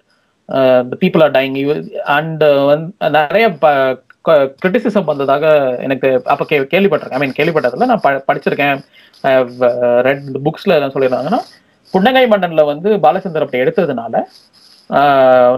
people 1.04 1.24
are 1.24 1.34
dying 1.38 1.56
and 2.18 2.44
வந்து 2.72 3.10
நிறைய 3.20 3.48
கிரிட்டிசிசம் 4.32 5.04
வந்ததாக 5.04 5.76
எனக்கு 5.80 6.22
அப்ப 6.26 6.46
கே 6.46 6.60
கேள்விப்பட்டிருக்கேன். 6.60 7.12
ஐ 7.12 7.18
மீன் 7.18 7.32
கேள்விப்பட்டதில்ல. 7.32 7.86
நான் 7.86 8.00
ப- 8.00 8.24
படிச்சிருக்கேன். 8.28 8.86
ரெட் 10.02 10.22
புக்ஸ்ல 10.44 10.64
என்ன 10.64 10.88
சொல்லியிருந்தாங்கன்னா 10.88 11.40
புன்னகை 11.92 12.28
மன்னன்ல 12.28 12.66
வந்து 12.66 12.90
பாலச்சந்தர் 12.90 13.42
அப்படி 13.42 13.64
எடுத்ததுனால 13.64 14.24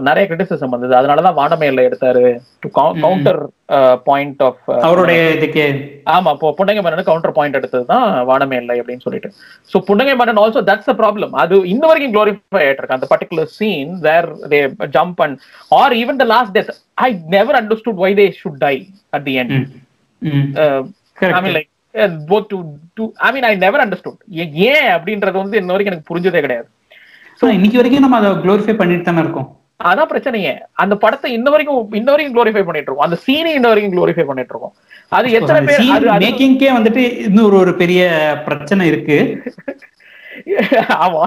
நிறைய 0.06 0.22
கிரிட்டிசிசம் 0.28 0.72
வந்தது. 0.74 0.92
அதனாலதான் 0.98 1.36
வானமையில 1.38 1.82
எடுத்தாரு. 1.88 2.22
டு 2.62 2.68
கவுண்டர் 2.78 3.40
பாயிண்ட் 4.08 4.42
ஆஃப் 4.46 4.62
அவருடைய 4.86 5.20
இதுக்கு. 5.36 5.64
ஆமா 6.14 6.30
இப்போ 6.36 6.48
புன்னகை 6.58 6.82
மன்னன் 6.86 7.08
கவுண்டர் 7.10 7.36
பாயிண்ட் 7.38 7.58
எடுத்தது 7.60 7.84
தான் 7.92 8.06
வானமே 8.30 8.56
இல்லை 8.62 8.76
அப்படின்னு 8.80 9.06
சொல்லிட்டு. 9.06 9.30
ஸோ 9.72 9.78
புன்னகை 9.90 10.14
Mannan 10.20 10.40
also 10.44 10.62
that's 10.70 10.90
a 10.92 10.96
problem 11.02 11.34
அது 11.42 11.58
இன்ன 11.74 11.82
வரைக்கும் 11.90 12.14
க்ளோரிஃபை 12.16 12.62
ஆயிட்டு 12.62 12.82
இருக்கு 12.82 12.98
அந்த 12.98 13.08
particular 13.12 13.52
scene 13.58 13.92
where 14.08 14.28
they 14.54 14.60
jump 14.98 15.22
and 15.26 15.38
or 15.80 15.94
even 16.02 16.20
the 16.22 16.26
last 16.34 16.54
death 16.58 16.72
I 17.06 17.10
never 17.36 17.58
understood 17.60 18.02
why 18.04 18.12
they 18.20 18.26
should 18.40 18.60
die 18.66 18.74
at 19.18 19.26
the 19.30 19.36
end 19.44 19.54
I 21.30 21.40
mean 21.46 21.56
like 21.58 21.70
both 22.32 22.50
to 22.52 22.58
to 22.98 23.06
I 23.28 23.30
mean 23.36 23.48
I 23.50 23.54
never 23.64 23.84
understood 23.86 24.20
ஏன் 24.72 24.90
அப்படின்றது 24.96 25.36
வந்து 25.42 25.58
இன்ன 25.62 25.74
வரைக்கும் 25.74 25.94
எனக்கு 25.94 26.10
புரிஞ்சதே 26.12 26.44
கிடையாது. 26.46 26.68
இன்னைக்கு 27.42 27.78
வரைக்கும் 27.78 28.04
நம்ம 28.04 28.18
அதை 28.20 28.30
குளோரிஃபை 28.44 28.74
பண்ணிட்டு 28.76 29.04
தானே 29.04 29.22
இருக்கோம். 29.24 29.48
அதான் 29.80 30.10
பிரச்சனையே. 30.12 30.52
அந்த 30.82 30.94
படத்தை 30.96 31.28
இன்ன 31.32 31.50
வரைக்கும் 31.50 31.94
இன்ன 31.94 32.08
வரைக்கும் 32.10 32.34
க்ளோரிஃபை 32.36 32.64
பண்ணிட்டு 32.64 32.88
இருக்கோம். 32.90 33.06
அந்த 33.06 33.18
சீனை 33.24 33.52
இன்ன 33.58 33.68
வரைக்கும் 33.68 33.94
க்ளோரிஃபை 33.94 34.26
பண்ணிட்டு 34.26 34.52
இருக்கோம். 34.54 34.74
அது 35.12 35.30
எத்தனை 35.30 35.60
பேர் 35.60 36.06
மேக்கிங்கே 36.24 36.70
வந்துட்டு 36.78 37.04
இன்னொரு 37.28 37.56
ஒரு 37.56 37.74
பெரிய 37.74 38.02
பிரச்சனை 38.48 38.86
இருக்கு. 38.86 39.18
ஆமா. 41.04 41.24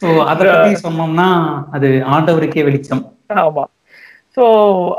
ஸோ 0.00 0.08
அதை 0.30 0.42
பத்தி 0.46 0.72
சொன்னோம்னா 0.86 1.28
அது 1.70 1.88
ஆண்டவருக்கே 2.14 2.64
வெளிச்சம். 2.64 3.04
ஆமா. 3.44 3.64
சோ 4.36 4.44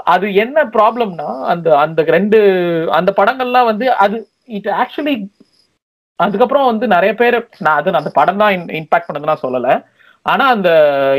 அது 0.04 0.34
என்ன 0.34 0.64
ப்ராப்ளம்னா 0.76 1.30
அந்த 1.44 1.78
அந்த 1.78 2.04
ரெண்டு 2.04 2.40
அந்த 2.90 3.14
படங்கள்லாம் 3.18 3.66
வந்து 3.66 3.86
அது 3.96 4.18
இட் 4.46 4.68
ஆக்சுவலி 4.68 5.16
அதுக்கப்புறம் 6.20 6.66
வந்து 6.66 6.86
நிறைய 6.88 7.14
பேர் 7.16 7.36
நான் 7.60 7.78
அது 7.80 7.96
அந்த 7.96 8.12
படம் 8.14 8.38
தான் 8.38 8.52
இம்பாக்ட் 8.80 9.26
நான் 9.26 9.44
சொல்லல. 9.44 9.70
ஆனா 10.26 10.46
அந்த 10.50 10.70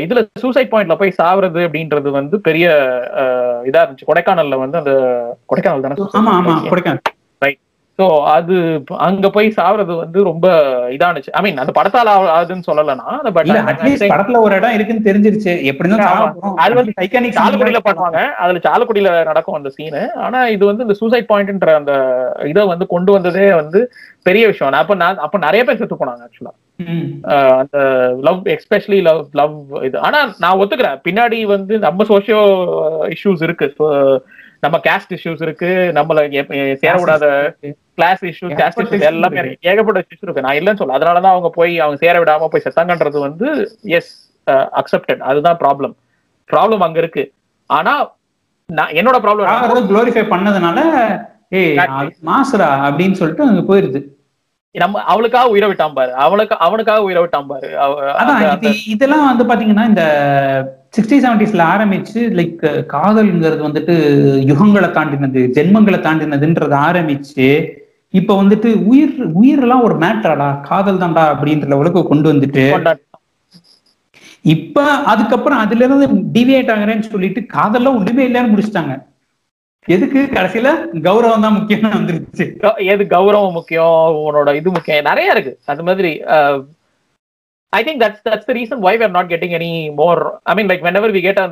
இதுல 0.01 0.19
சூசைட் 0.41 0.71
பாயிண்ட்ல 0.71 0.95
போய் 0.95 1.17
சாவுறது 1.17 1.59
அப்படின்றது 1.65 2.09
வந்து 2.11 2.35
பெரிய 2.41 2.67
அஹ், 3.23 3.61
இதா 3.65 3.81
இருந்துச்சு. 3.81 4.07
கொடைக்கானல்ல 4.07 4.57
வந்து 4.61 4.77
அந்த 4.77 4.93
கொடைக்கானல் 5.49 5.85
தானே? 5.85 5.97
சோ 7.99 8.05
அது 8.33 8.55
அங்க 9.05 9.27
போய் 9.35 9.47
சாவுறது 9.57 9.93
வந்து 10.01 10.19
ரொம்ப 10.29 10.47
இதானுச்சு. 10.95 11.29
ஐ 11.37 11.41
மீன் 11.45 11.61
அந்த 11.63 11.73
படத்தால 11.77 12.15
ஆகுதுன்னு 12.33 12.67
சொல்லலனா 12.69 13.07
பட் 13.37 13.51
அட்லீஸ்ட் 13.71 14.11
படத்துல 14.13 14.41
ஒரு 14.45 14.53
இடம் 14.59 14.75
இருக்குன்னு 14.77 15.07
தெரிஞ்சிருச்சு. 15.07 15.53
எப்படிதான். 15.71 16.57
அது 16.63 16.73
வந்து 16.79 16.95
டைட்டானிக் 16.99 17.37
சாலக்குடியில 17.39 17.81
பண்ணுவாங்க. 17.87 18.21
அதுல 18.43 18.61
சாலக்குடியில 18.67 19.13
நடக்கும் 19.29 19.57
அந்த 19.59 19.71
சீனு 19.77 20.03
ஆனா 20.25 20.41
இது 20.55 20.63
வந்து 20.71 20.85
இந்த 20.87 20.97
சூசைட் 21.01 21.31
பாயிண்ட்ன்ற 21.31 21.73
அந்த 21.81 21.93
இதை 22.51 22.65
வந்து 22.73 22.87
கொண்டு 22.93 23.13
வந்ததே 23.17 23.47
வந்து 23.61 23.81
பெரிய 24.29 24.45
விஷயம். 24.51 24.71
நான் 24.73 24.83
அப்ப 24.83 25.01
நான் 25.05 25.23
அப்ப 25.25 25.45
நிறைய 25.47 25.63
பேர் 25.65 25.81
செத்து 25.81 26.01
போனாங்க 26.03 26.27
ஆக்சுவலா. 26.27 26.53
அந்த 27.61 27.77
லவ் 28.27 28.39
எஸ்பெஷலி 28.55 29.01
லவ் 29.09 29.21
லவ் 29.39 29.55
இது. 29.87 29.97
ஆனா 30.07 30.19
நான் 30.43 30.59
ஒத்துக்கிறேன். 30.61 31.01
பின்னாடி 31.07 31.39
வந்து 31.55 31.73
நம்ம 31.85 32.03
சோஷியோ 32.13 32.41
இஷ்யூஸ் 33.15 33.43
இருக்கு. 33.47 33.67
நம்ம 34.59 34.77
கேஸ்ட் 34.77 35.13
இஷ்யூஸ் 35.15 35.41
இருக்கு 35.41 35.65
நம்மள 35.93 36.19
எ- 36.31 36.49
எ- 36.51 36.75
சேர 36.75 36.93
விடாத 36.95 37.25
கிளாஸ் 37.93 38.23
இஷ்யூஸ் 38.25 38.53
கேஸ்ட் 38.53 38.79
இஷ்யூஸ் 38.85 39.07
எல்லாமே. 39.07 39.35
ஏகப்பட்ட 39.61 39.99
இஷ்யூஸ் 39.99 40.21
இருக்கு. 40.21 40.41
நான் 40.41 40.55
இல்லைன்னு 40.55 40.75
சொல்ல 40.75 40.97
அதனாலதான் 40.97 41.33
அவங்க 41.33 41.49
போய் 41.49 41.79
அவங்க 41.79 41.97
சேர 41.97 42.23
விடாம 42.23 42.47
போய் 42.47 42.61
செத்தாங்கன்றது 42.65 43.19
வந்து 43.19 43.47
எஸ் 43.83 44.11
அக்செப்டட் 44.79 45.17
அதுதான் 45.29 45.57
ப்ராப்ளம் 45.57 45.93
ப்ராப்ளம் 46.49 46.77
அங்க 46.79 46.99
இருக்கு. 46.99 47.23
ஆனா 47.69 47.93
நான் 48.69 48.91
என்னோட 48.91 49.17
ப்ராப்ளம் 49.23 49.47
குளோரிஃபை 49.91 50.25
பண்ணதுனால 50.33 50.79
ஏய் 51.49 51.77
மாசுடா 52.25 52.67
அப்படின்னு 52.87 53.11
சொல்லிட்டு 53.11 53.43
அங்க 53.43 53.61
போயிருது. 53.67 53.99
நம்ம 54.77 55.01
அவளுக்காக 55.01 55.49
உயிரை 55.49 55.67
விட்டான் 55.67 55.93
பாரு. 55.93 56.13
அவளுக்கு 56.13 56.57
அவனுக்காக 56.59 57.01
உயிரை 57.01 57.21
விட்டான் 57.21 57.47
பாரு. 57.47 57.69
இதெல்லாம் 58.87 59.37
வந்து 59.37 59.43
பாத்தீங்கன்னா 59.43 59.87
இந்த 59.87 60.03
சிக்ஸ்டி 60.97 61.25
செவன்டிஸ்ல 61.25 61.63
ஆரம்பிச்சு 61.73 62.21
லைக் 62.39 62.85
காதல்ங்கிறது 62.93 63.65
வந்துட்டு 63.67 63.95
யுகங்களை 64.51 64.89
தாண்டினது 64.89 65.41
ஜென்மங்களை 65.57 65.99
தாண்டினதுன்றது 65.99 66.75
ஆரம்பிச்சு 66.89 67.73
இப்ப 68.09 68.43
வந்துட்டு 68.43 68.83
உயிர் 68.83 69.31
உயிரெல்லாம் 69.41 69.81
ஒரு 69.81 69.97
மேட்டராடா 69.97 70.59
காதல் 70.61 70.97
தான்டா 70.97 71.23
அப்படின்ற 71.33 71.67
லெவலுக்கு 71.67 72.07
கொண்டு 72.07 72.33
வந்துட்டு. 72.33 72.97
இப்ப 74.41 74.83
அதுக்கப்புறம் 74.83 75.57
அதுல 75.57 75.85
இருந்து 75.85 76.07
டிவியேட் 76.07 76.73
ஆகுறேன்னு 76.75 76.99
சொல்லிட்டு 76.99 77.45
காதல்லாம் 77.53 77.95
ஒண்ணுமே 77.95 78.27
இல்லைன்னு 78.27 78.53
முடிச்சிட்டாங்க. 78.53 79.05
எதுக்கு 79.93 80.19
கடைசியில 80.35 80.69
கௌரவம் 81.07 81.43
தான் 81.45 81.55
முக்கியம்னு 81.57 81.89
வந்துருச்சு. 81.95 82.45
எது 82.93 83.03
கௌரவம் 83.15 83.57
முக்கியம்? 83.57 83.97
உன்னோட 84.27 84.49
இது 84.59 84.69
முக்கியம். 84.77 85.07
நிறைய 85.09 85.35
இருக்கு. 85.35 85.53
அது 85.71 85.83
மாதிரி 85.89 86.11
I 87.77 87.79
think 87.85 88.01
that's 88.03 88.23
that's 88.27 88.47
the 88.49 88.53
reason 88.57 88.83
why 88.85 88.93
we 88.99 89.03
are 89.05 89.13
not 89.15 89.29
getting 89.31 89.55
any 89.57 89.69
more 89.99 90.21
I 90.51 90.53
mean 90.57 90.69
like 90.71 90.83
whenever 90.87 91.09
we 91.15 91.21
get 91.27 91.39
a 91.43 91.47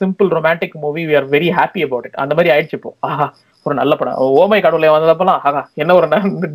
simple 0.00 0.28
romantic 0.36 0.76
movie 0.84 1.02
we 1.10 1.14
are 1.20 1.24
very 1.34 1.48
happy 1.58 1.80
about 1.86 2.04
it. 2.08 2.14
அந்த 2.24 2.32
மாதிரி 2.38 2.52
ஆயிடுச்சு 2.54 2.76
இப்போ. 2.78 2.92
ஆஹா 3.08 3.26
ஒரு 3.66 3.74
நல்ல 3.80 3.92
படம். 4.00 4.18
ஓமை 4.40 4.60
கடவுளை 4.66 4.90
வந்ததப்பெல்லாம் 4.94 5.40
ஆஹா 5.48 5.62
என்ன 5.82 5.94
ஒரு 5.98 6.06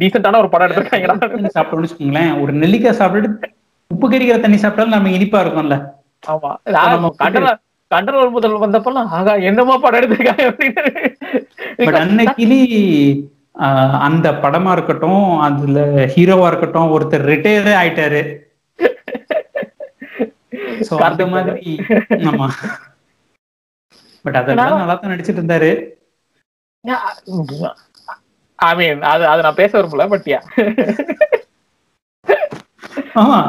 டீசென்டான 0.01 0.39
ஒரு 0.43 0.51
படம் 0.53 0.67
எடுத்திருக்காங்கடா. 0.67 1.17
தண்ணி 1.23 1.51
சாப்பிட்டோம்னு 1.55 1.87
வச்சுக்கோங்களேன். 1.87 2.33
ஒரு 2.43 2.53
நெல்லிக்காய் 2.63 2.99
சாப்பிட்டுட்டு 3.01 3.49
உப்பு 3.91 4.07
கறிக்கிற 4.11 4.39
தண்ணி 4.45 4.59
சாப்பிட்டாலும் 4.63 4.95
நம்ம 4.97 5.11
இனிப்பா 5.17 5.41
இருக்கும்ல. 5.45 5.77
ஆமா. 6.33 6.51
நம்ம 7.91 7.97
கண்டன 7.97 8.15
கண்டன 8.15 8.34
முதல் 8.34 8.63
வந்தப்பெல்லாம் 8.63 9.12
ஆகா 9.17 9.34
என்னமா 9.49 9.75
படம் 9.84 9.99
எடுத்திருக்காங்க 9.99 10.43
பட் 11.80 11.88
அப்படின்னு 11.88 12.02
அன்னைக்கிலி 12.02 12.60
ஆஹ், 13.60 13.95
அந்த 14.06 14.28
படமா 14.43 14.71
இருக்கட்டும் 14.75 15.15
அதுல 15.45 15.80
ஹீரோவா 16.13 16.45
இருக்கட்டும் 16.49 16.91
ஒருத்தர் 16.93 17.25
ரிட்டையரே 17.30 17.73
ஆயிட்டாரு. 17.80 18.21
அந்த 21.02 21.25
மாதிரி 21.34 21.73
ஆமா. 22.30 22.47
பட் 24.25 24.38
அதெல்லாம் 24.39 24.80
நல்லா 24.82 24.95
தான் 24.95 25.12
நடிச்சிட்டு 25.13 25.41
இருந்தாரு. 25.41 25.71
ஐ 28.60 28.71
மீன் 28.78 29.04
அது 29.12 29.25
அது 29.28 29.45
நான் 29.45 29.60
பேச 29.60 29.71
விரும்பல 29.78 30.06
பட் 30.13 30.30
யா 30.32 30.39
ஆமா. 33.15 33.41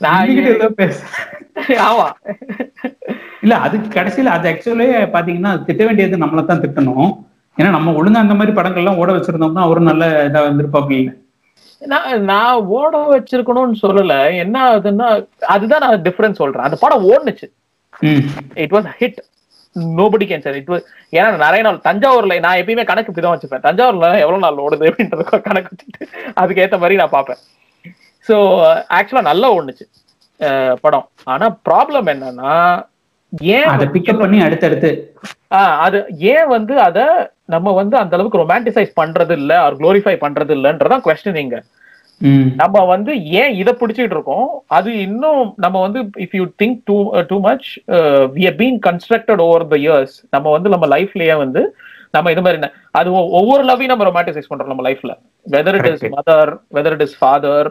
நான் 0.00 0.34
பேச 0.76 0.98
ஆமா. 1.86 2.08
இல்ல 3.42 3.54
அதுக்கு 3.66 3.88
கடைசியில 3.96 4.32
அது 4.36 4.46
ஆக்சுவலி 4.52 4.86
பாத்தீங்கன்னா 5.14 5.52
அது 5.54 5.66
திட்ட 5.68 5.82
வேண்டியது 5.88 6.22
நம்மள 6.24 6.42
தான் 6.50 6.62
திட்டணும். 6.64 7.10
ஏன்னா 7.56 7.70
நம்ம 7.76 7.92
ஒழுங்கா 7.98 8.22
அந்த 8.24 8.34
மாதிரி 8.38 8.52
படங்கள்லாம் 8.58 9.00
ஓட 9.02 9.10
வச்சிருந்தோம்னா 9.16 9.64
அவரும் 9.66 9.90
நல்ல 9.90 10.04
இதா 10.28 10.42
வந்திருப்பாப்ல. 10.46 11.00
நான் 11.82 12.24
நான் 12.30 12.66
ஓட 12.78 12.96
வச்சிருக்கணும்னு 13.12 13.76
சொல்லல. 13.84 14.14
என்ன 14.44 14.56
ஆகுதுன்னா 14.68 15.08
அதுதான் 15.54 15.84
நான் 15.84 16.04
டிஃபரன்ஸ் 16.06 16.40
சொல்றேன். 16.42 16.66
அந்த 16.68 16.76
படம் 16.84 17.06
ஓடுனுச்சு. 17.12 17.46
It 18.64 18.74
was 18.76 18.88
hit 19.00 19.18
nobody 19.98 20.24
can 20.30 20.44
sir 20.44 20.58
it 20.60 20.70
was 20.72 20.86
ஏன்னா 21.16 21.28
நிறைய 21.44 21.62
நாள் 21.66 21.84
தஞ்சாவூர்ல 21.88 22.38
நான் 22.46 22.60
எப்பயுமே 22.62 22.84
கணக்கு 22.90 23.10
இப்படிதான் 23.12 23.34
வச்சுப்பேன். 23.34 23.64
தஞ்சாவூர்ல 23.66 24.08
எவ்வளவு 24.24 24.44
நாள் 24.44 24.62
ஓடுது 24.66 24.88
அப்படின்றது 24.90 25.24
கணக்கு 25.48 25.70
வச்சுட்டு 25.72 26.08
அதுக்கு 26.42 26.62
ஏத்த 26.64 26.78
மாதிரி 26.82 27.00
நான் 27.02 27.14
பார்ப்பேன். 27.16 27.40
ஸோ 28.26 28.36
ஆக்சுவலா 28.98 29.24
நல்லா 29.30 29.50
ஓடுனுச்சு 29.56 29.86
படம். 30.84 31.06
ஆனா 31.34 31.46
ப்ராப்ளம் 31.68 32.10
என்னன்னா 32.14 32.54
ஏன் 33.52 33.68
அதை 33.68 33.86
பிக்கப் 33.88 34.18
பண்ணி 34.18 34.38
அடுத்தடுத்து. 34.42 34.90
அது 35.80 35.98
ஏன் 36.30 36.48
வந்து 36.48 36.74
அத 36.80 36.98
நம்ம 37.46 37.72
வந்து 37.72 37.96
அந்த 37.96 38.16
அளவுக்கு 38.16 38.42
ரொமான்டிசைஸ் 38.42 38.92
பண்றது 38.96 39.34
இல்ல 39.38 39.52
ஆர் 39.60 39.76
குளோரிஃபை 39.76 40.16
பண்றது 40.20 40.52
இல்லன்றதான் 40.56 41.04
கொஸ்டின் 41.04 41.40
இங்க 41.40 41.58
ம். 42.20 42.48
நம்ம 42.56 42.84
வந்து 42.86 43.12
ஏன் 43.34 43.54
இதை 43.54 43.72
பிடிச்சிட்டு 43.74 44.14
இருக்கோம்? 44.14 44.44
அது 44.70 44.90
இன்னும் 44.98 45.40
நம்ம 45.56 45.76
வந்து 45.80 46.00
if 46.24 46.36
you 46.36 46.44
think 46.58 46.78
too 46.84 46.96
too 47.26 47.38
much 47.40 47.68
we 48.34 48.44
are 48.46 48.58
been 48.58 48.78
constructed 48.84 49.42
over 49.46 49.64
the 49.68 49.78
years 49.82 50.14
நம்ம 50.30 50.50
வந்து 50.50 50.68
நம்ம 50.68 50.88
லைஃப்லயே 50.88 51.36
வந்து 51.38 51.62
நம்ம 52.14 52.30
இது 52.30 52.42
மாதிரி 52.42 52.58
என்ன- 52.58 52.72
அது 52.92 53.08
ஒவ்வொரு 53.38 53.62
லவ்வையும் 53.64 53.92
நம்ம 53.92 54.06
ரொமான்டிசைஸ் 54.08 54.50
பண்றோம் 54.50 54.72
நம்ம 54.72 54.84
லைஃப்ல 54.88 55.12
whether 55.46 55.78
it 55.78 55.88
is. 55.92 56.04
Mother 56.16 56.52
whether 56.74 56.92
it 56.92 57.02
is 57.02 57.16
father 57.18 57.70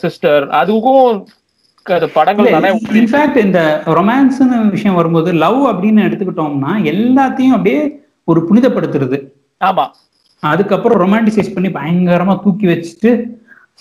sister 0.00 0.44
அதுக்கும் 0.54 1.10
இன்ஃபேக்ட் 1.88 3.36
இந்த 3.36 3.82
ரொமான்ஸ்னு 3.86 4.68
விஷயம் 4.70 4.96
வரும்போது 4.96 5.32
லவ் 5.32 5.66
அப்படின்னு 5.66 5.98
எடுத்துக்கிட்டோம்னா 5.98 6.72
எல்லாத்தையும் 6.82 7.48
அப்படியே 7.48 8.00
ஒரு 8.24 8.48
புனிதப்படுத்துறது. 8.50 9.28
ஆமா. 9.64 9.90
அதுக்கப்புறம் 10.40 11.00
ரொமான்டிசைஸ் 11.00 11.54
பண்ணி 11.54 11.68
பயங்கரமா 11.68 12.42
தூக்கி 12.42 12.66
வச்சுட்டு 12.66 13.24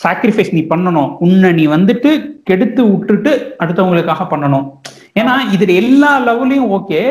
சாக்ரிஃபைஸ் 0.04 0.54
நீ 0.54 0.62
பண்ணணும். 0.62 1.16
உன்னை 1.20 1.52
நீ 1.52 1.68
வந்துட்டு 1.68 2.32
கெடுத்து 2.44 2.98
விட்டுட்டு 2.98 3.56
அடுத்தவங்களுக்காக 3.60 4.28
பண்ணணும். 4.30 4.72
ஏன்னா 5.20 5.32
இதுல 5.56 5.76
எல்லா 5.76 6.28
லவ்லயும் 6.28 6.80
ஓகே 6.80 7.02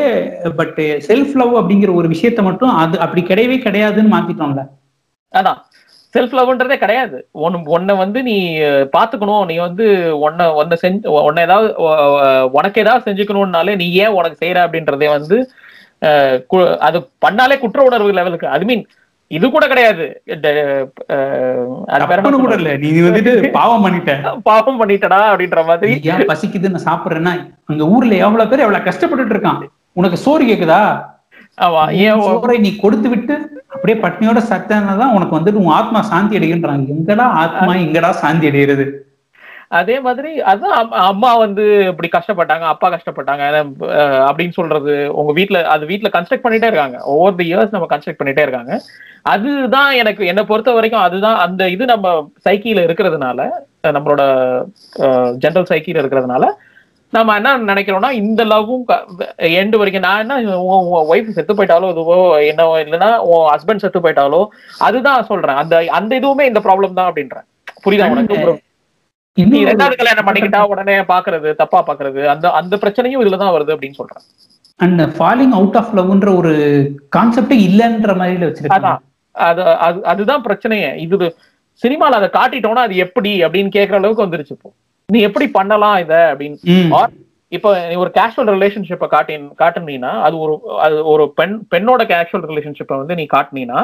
பட் 0.55 1.03
செல்ஃப் 1.07 1.35
லவ் 1.35 1.55
அப்படிங்கிற 1.55 1.93
ஒரு 1.93 2.07
விஷயத்த 2.07 2.43
மட்டும் 2.43 2.69
அது 2.69 2.99
அப்படி 2.99 3.21
கிடையவே 3.21 3.59
கிடையாதுன்னு 3.59 4.11
மாத்திட்டோம்ல. 4.11 4.67
அதான். 5.35 5.57
செல்ஃப் 6.13 6.35
லவ்ன்றதே 6.37 6.77
கிடையாது. 6.77 7.17
ஒன்னு 7.45 7.57
உன்னை 7.75 7.95
வந்து 7.95 8.19
நீ 8.23 8.35
பாத்துக்கணும். 8.95 9.45
நீ 9.45 9.55
வந்து 9.57 9.85
உன்னை 10.19 10.45
உன்னை 10.61 10.77
செஞ்சு 10.81 11.07
உன்னை 11.27 11.43
ஏதாவது 11.43 11.69
உனக்கு 12.51 12.81
ஏதாவது 12.81 13.05
செஞ்சுக்கணும்னாலே 13.07 13.75
நீ 13.75 13.87
ஏன் 14.03 14.15
உனக்கு 14.19 14.41
செய்யற 14.45 14.59
அப்படின்றதே 14.65 15.09
வந்து 15.17 15.37
அது 16.79 16.97
பண்ணாலே 17.25 17.55
குற்ற 17.59 17.79
உணர்வு 17.83 18.11
லெவலுக்கு 18.11 18.47
அது 18.47 18.65
மீன் 18.65 18.83
இது 19.31 19.45
கூட 19.49 19.65
கிடையாது. 19.67 20.05
கூட 22.39 22.55
இல்ல. 22.55 22.71
நீ 22.77 22.89
வந்துட்டு 22.99 23.33
பாவம் 23.51 23.83
பண்ணிட்ட? 23.85 24.13
பாவம் 24.49 24.79
பண்ணிட்டடா 24.81 25.19
அப்படின்ற 25.31 25.61
மாதிரி. 25.65 25.91
ஏன் 26.11 26.25
பசிக்குது 26.31 26.73
நான் 26.73 26.87
சாப்பிடுறேன்னா 26.89 27.33
அங்க 27.65 27.83
ஊர்ல 27.95 28.15
எவ்வளவு 28.25 28.49
பேர் 28.49 28.65
எவ்வளவு 28.65 28.87
கஷ்டப்பட்டுட்டு 28.87 29.35
இருக்கான்? 29.35 29.61
உனக்கு 29.99 30.17
சோறு 30.17 30.43
கேக்குதா? 30.45 30.81
சோறை 32.25 32.57
நீ 32.59 32.71
கொடுத்து 32.77 33.09
விட்டு 33.09 33.35
அப்படியே 33.73 33.97
பட்னியோட 34.01 34.39
சத்ததான் 34.47 35.13
உனக்கு 35.13 35.37
வந்துட்டு 35.37 35.61
உன் 35.61 35.77
ஆத்மா 35.77 36.01
சாந்தி 36.07 36.37
அடைகின்றாங்க 36.37 36.93
எங்கடா 36.95 37.25
ஆத்மா 37.41 37.73
எங்கடா 37.83 38.09
சாந்தி 38.19 38.47
அடைகிறது 38.47 38.85
அதே 39.71 39.99
மாதிரி 39.99 40.29
அதான் 40.43 40.73
அம்- 40.77 40.95
அம்மா 41.03 41.29
வந்து 41.37 41.63
இப்படி 41.87 42.09
கஷ்டப்பட்டாங்க 42.11 42.65
அப்பா 42.69 42.87
கஷ்டப்பட்டாங்க 42.89 43.43
அப்படின்னு 44.25 44.51
சொல்றது 44.51 44.93
உங்க 45.13 45.31
வீட்ல 45.33 45.59
அது 45.67 45.83
வீட்ல 45.85 46.09
கன்ஸ்ட்ரக்ட் 46.13 46.45
பண்ணிட்டே 46.45 46.67
இருக்காங்க. 46.67 46.97
ஒவ்வொரு 47.11 47.35
தி 47.35 47.45
இயர்ஸ் 47.47 47.71
நம்ம 47.71 47.87
கன்ஸ்ட்ரக்ட் 47.89 48.19
பண்ணிட்டே 48.19 48.41
இருக்காங்க. 48.41 48.73
அதுதான் 49.25 49.91
எனக்கு 49.93 50.23
என்னை 50.27 50.43
பொறுத்த 50.45 50.71
வரைக்கும் 50.71 51.01
அதுதான் 51.01 51.37
அந்த 51.45 51.69
இது 51.69 51.85
நம்ம 51.85 52.11
சைக்கில 52.45 52.85
இருக்கிறதுனால 52.87 53.39
நம்மளோட 53.91 54.23
ஜென்ரல் 55.43 55.69
சைக்கில 55.69 56.01
இருக்கிறதுனால 56.01 56.43
நம்ம 57.13 57.35
என்ன 57.39 57.53
நினைக்கிறோம்னா 57.69 58.09
இந்த 58.21 58.41
லவ்வும் 58.51 58.83
எண்டு 59.59 59.79
வரைக்கும் 59.79 60.05
நான் 60.07 60.21
என்ன 60.23 60.57
உன் 60.73 61.09
ஒய்ஃப் 61.13 61.35
செத்து 61.37 61.53
போயிட்டாலோ 61.57 61.87
இதுவோ 61.93 62.17
என்ன 62.49 62.67
இல்லைன்னா 62.83 63.09
உன் 63.29 63.45
ஹஸ்பண்ட் 63.53 63.83
செத்து 63.83 64.01
போயிட்டாலோ 64.05 64.41
அதுதான் 64.87 65.27
சொல்றேன். 65.31 65.59
அந்த 65.61 65.75
அந்த 65.99 66.11
இதுவுமே 66.19 66.45
இந்த 66.51 66.61
ப்ராப்ளம் 66.67 66.97
தான் 66.99 67.09
அப்படின்றேன். 67.09 67.47
புரியுதா 67.85 68.07
உனக்கு? 68.15 68.53
நீ 69.37 69.59
ரெண்டாவது 69.69 69.99
கல்யாணம் 69.99 70.27
பண்ணிக்கிட்டா 70.27 70.61
உடனே 70.71 70.95
பாக்குறது 71.11 71.49
தப்பா 71.61 71.79
பாக்குறது 71.89 72.21
அந்த 72.33 72.45
அந்த 72.59 72.75
பிரச்சனையும் 72.83 73.23
இதுலதான் 73.23 73.55
வருது 73.55 73.73
அப்படின்னு 73.75 73.99
சொல்றேன். 74.01 74.25
அண்ட் 74.79 75.01
ஃபாலிங் 75.17 75.55
அவுட் 75.59 75.77
ஆஃப் 75.81 75.93
லவ்ன்ற 75.99 76.29
ஒரு 76.41 76.53
கான்செப்டே 77.15 77.57
இல்லைன்ற 77.67 78.13
மாதிரி 78.21 78.45
வச்சிருக்காங்க. 78.49 78.91
அது 79.35 79.61
அது 79.87 79.99
அதுதான் 80.13 80.45
பிரச்சனையே. 80.47 80.91
இது 81.05 81.27
சினிமால 81.83 82.17
அதை 82.19 82.29
காட்டிட்டோம்னா 82.39 82.85
அது 82.87 82.95
எப்படி 83.05 83.31
அப்படின்னு 83.45 83.75
கேக்குற 83.77 83.99
அளவுக்கு 83.99 84.25
வந்துருச்சு 84.25 84.55
இப்போ. 84.57 84.71
நீ 85.11 85.19
எப்படி 85.27 85.47
பண்ணலாம் 85.57 85.97
இத 86.03 86.13
அப்படின்னு. 86.31 86.57
இப்போ 87.51 87.69
நீ 87.89 87.95
ஒரு 88.03 88.11
கேஷுவல் 88.17 88.51
ரிலேஷன்ஷிப்பை 88.55 89.07
காட்டி 89.13 89.33
காட்டுனீங்கன்னா 89.61 90.11
அது 90.25 90.35
ஒரு 90.43 90.53
அது 90.85 90.97
ஒரு 91.13 91.23
பெண் 91.39 91.55
பெண்ணோட 91.73 92.03
கேஷுவல் 92.11 92.45
ரிலேஷன்ஷிப்பை 92.51 92.97
வந்து 93.01 93.17
நீ 93.19 93.25
காட்டுனீங்கன்னா 93.33 93.81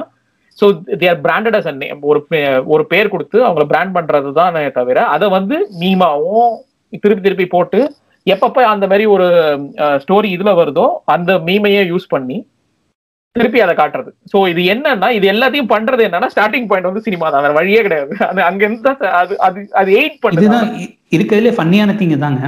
ஸோ 0.58 0.66
தேர் 1.02 1.20
பிராண்டட் 1.26 1.58
அஸ் 1.58 1.70
ஒரு 2.12 2.20
ஒரு 2.68 2.84
பேர் 2.88 3.13
கொடுத்து 3.13 3.38
அவங்கள 3.46 3.66
பிராண்ட் 3.66 3.96
பண்றது 3.98 4.30
தானே 4.34 4.63
தவிர 4.70 5.00
அதை 5.16 5.28
வந்து 5.30 5.58
மீமாவும் 5.82 6.54
திருப்பி 7.04 7.24
திருப்பி 7.24 7.48
போட்டு 7.48 7.80
எப்பப்ப 8.28 8.63
அந்த 8.70 8.86
மாதிரி 8.88 9.06
ஒரு 9.16 9.28
ஸ்டோரி 10.04 10.30
இதுல 10.36 10.54
வருதோ 10.54 10.88
அந்த 11.16 11.32
மீமையே 11.40 11.84
யூஸ் 11.88 12.08
பண்ணி 12.10 12.38
திருப்பி 13.36 13.60
அதை 13.66 13.74
காட்டுறது. 13.80 14.12
சோ 14.32 14.38
இது 14.52 14.62
என்னன்னா 14.74 15.08
இது 15.18 15.26
எல்லாத்தையும் 15.34 15.72
பண்றது 15.74 16.02
என்னன்னா 16.08 16.30
ஸ்டார்டிங் 16.34 16.68
பாயிண்ட் 16.70 16.90
வந்து 16.90 17.06
சினிமா 17.08 17.28
தான். 17.34 17.44
வேற 17.46 17.56
வழியே 17.58 17.82
கிடையாது. 17.88 18.13
அது 18.30 18.42
அங்க 18.50 18.70
அது 19.22 19.36
அது 19.48 19.60
அது 19.82 19.90
எயிட் 20.00 20.22
பண்ணுது. 20.26 20.88
இருக்கிறதுல 21.16 21.52
ஃபன்னியான 21.58 21.96
திங்க 22.00 22.18
தாங்க. 22.26 22.42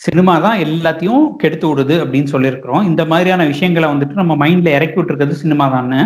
சினிமா 0.00 0.32
தான் 0.44 0.62
எல்லாத்தையும் 0.66 1.22
கெடுத்து 1.42 1.66
விடுது 1.68 1.94
அப்படின்னு 2.04 2.32
சொல்லியிருக்கிறோம். 2.32 2.82
இந்த 2.90 3.02
மாதிரியான 3.12 3.44
விஷயங்களை 3.52 3.86
வந்துட்டு 3.92 4.20
நம்ம 4.20 4.34
மைண்ட்ல 4.42 4.74
இறக்கி 4.78 4.98
விட்டுருக்கிறது 4.98 5.42
சினிமா 5.44 5.66
தானே 5.74 6.00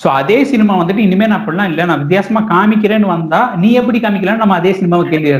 ஸோ 0.00 0.08
அதே 0.18 0.36
சினிமா 0.50 0.72
வந்துட்டு 0.80 1.04
இனிமே 1.04 1.26
நான் 1.28 1.38
அப்படிலாம் 1.38 1.70
இல்லை. 1.70 1.84
நான் 1.90 2.02
வித்தியாசமா 2.02 2.40
காமிக்கிறேன்னு 2.50 3.08
வந்தா 3.12 3.40
நீ 3.62 3.68
எப்படி 3.80 3.98
காமிக்கலன்னு 4.04 4.42
நம்ம 4.42 4.58
அதே 4.60 4.72
சினிமாவை 4.78 5.04
கேள்வி 5.12 5.30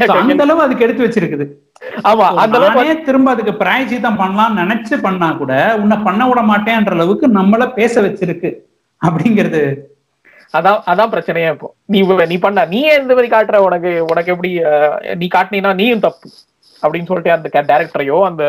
So, 0.00 0.14
அந்த 0.22 0.42
அளவு 0.46 0.60
அதுக்கு 0.64 0.84
எடுத்து 0.86 1.04
வச்சிருக்குது. 1.04 1.44
ஆமா 2.08 2.26
அந்த 2.42 2.58
திரும்ப 3.08 3.28
அதுக்கு 3.34 3.52
பிராயச்சித்தம் 3.62 4.18
பண்ணலாம்னு 4.20 4.60
நினைச்சு 4.62 4.96
பண்ணா 5.06 5.28
கூட 5.40 5.52
உன்னை 5.82 5.96
பண்ண 6.06 6.22
விட 6.30 6.40
மாட்டேன்ற 6.50 6.94
அளவுக்கு 6.98 7.26
நம்மள 7.38 7.64
பேச 7.78 7.94
வச்சிருக்கு. 8.06 8.50
அப்படிங்கிறது. 9.02 9.62
அதான் 10.54 10.80
அதான் 10.90 11.12
பிரச்சனையே 11.14 11.48
இப்போ. 11.54 11.68
நீ 11.92 11.98
நீ 12.32 12.36
பண்ண 12.44 12.64
நீ 12.74 12.80
இந்த 13.00 13.12
மாதிரி 13.16 13.30
காட்டுற? 13.34 13.56
உனக்கு 13.68 13.90
உனக்கு 14.12 14.32
எப்படி 14.34 14.50
நீ 15.22 15.28
காட்டினீன்னா 15.36 15.72
நீயும் 15.80 16.04
தப்பு. 16.06 16.28
அப்படின்னு 16.82 17.08
சொல்லிட்டு 17.10 17.36
அந்த 17.36 17.48
டேரக்டரையோ 17.72 18.18
அந்த 18.30 18.44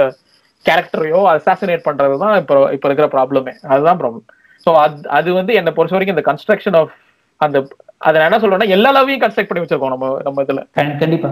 கேரக்டரையோ 0.65 1.19
அசாசினேட் 1.33 1.87
பண்றதுதான் 1.87 2.35
இப்போ 2.41 2.55
இப்போ 2.75 2.87
இருக்கிற 2.89 3.07
ப்ராப்ளமே 3.15 3.53
அதுதான் 3.73 3.99
ப்ராப்ளம் 4.01 4.25
ஸோ 4.65 4.75
அது 4.77 5.09
அது 5.09 5.33
வந்து 5.33 5.53
என்னை 5.53 5.71
பொறுத்த 5.71 5.95
வரைக்கும் 5.95 6.17
இந்த 6.17 6.25
கன்ஸ்ட்ரக்ஷன் 6.29 6.77
ஆஃப் 6.77 6.93
அந்த 7.41 7.57
அதை 7.97 8.15
நான் 8.19 8.29
என்ன 8.29 8.39
சொல்றேன்னா 8.39 8.67
எல்லா 8.69 8.89
லவ்வையும் 8.93 9.23
கன்ஸ்ட்ரக்ட் 9.23 9.49
பண்ணி 9.49 9.63
வச்சிருக்கோம் 9.63 9.89
நம்ம 9.89 10.19
நம்ம 10.23 10.43
இதுல. 10.43 10.61
கண்- 10.71 10.97
கண்டிப்பா. 10.97 11.29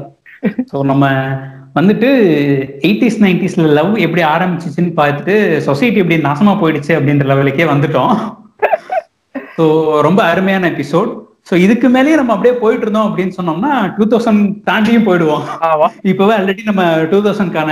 ஸோ 0.71 0.83
நம்ம 0.83 1.05
வந்துட்டு 1.75 2.09
எயிட்டிஸ் 2.81 3.21
நைன்டிஸ்ல 3.21 3.65
லவ் 3.73 3.97
எப்படி 3.97 4.23
ஆரம்பிச்சிச்சுன்னு 4.27 4.91
பார்த்துட்டு 4.95 5.35
சொசைட்டி 5.59 5.97
எப்படி 5.97 6.21
நாசமா 6.21 6.59
போயிடுச்சு 6.59 6.93
அப்படின்ற 6.95 7.25
லெவலுக்கே 7.25 7.65
வந்துட்டோம். 7.65 8.13
ஸோ 9.57 9.63
ரொம்ப 10.01 10.23
அருமையான 10.23 10.67
எபிசோட் 10.69 11.11
ஸோ 11.49 11.55
இதுக்கு 11.55 11.89
மேலேயே 11.89 12.15
நம்ம 12.15 12.33
அப்படியே 12.33 12.55
போயிட்டு 12.59 12.81
இருந்தோம் 12.81 13.07
அப்படின்னு 13.09 13.35
சொன்னோம்னா 13.37 13.71
டூ 13.97 14.05
தௌசண்ட் 14.05 14.41
தாண்டியும் 14.65 15.05
போயிடுவோம். 15.05 15.43
இப்போவே 16.03 16.33
ஆல்ரெடி 16.37 16.63
நம்ம 16.63 16.83
டூ 17.05 17.19
தௌசண்ட்கான 17.21 17.71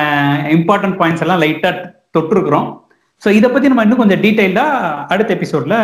இம்பார்ட்டன்ட் 0.52 0.98
பாயிண்ட்ஸ் 1.00 1.22
எல்லாம் 1.22 1.42
லைட்டா 1.42 1.72
தொட்டிருக்கிறோம். 2.14 2.68
ஸோ 3.26 3.32
இதை 3.40 3.48
பத்தி 3.52 3.70
நம்ம 3.72 3.84
இன்னும் 3.86 4.02
கொஞ்சம் 4.02 4.24
டீட்டெயிலா 4.24 4.68
அடுத்த 5.14 5.32
எபிசோட்ல 5.36 5.76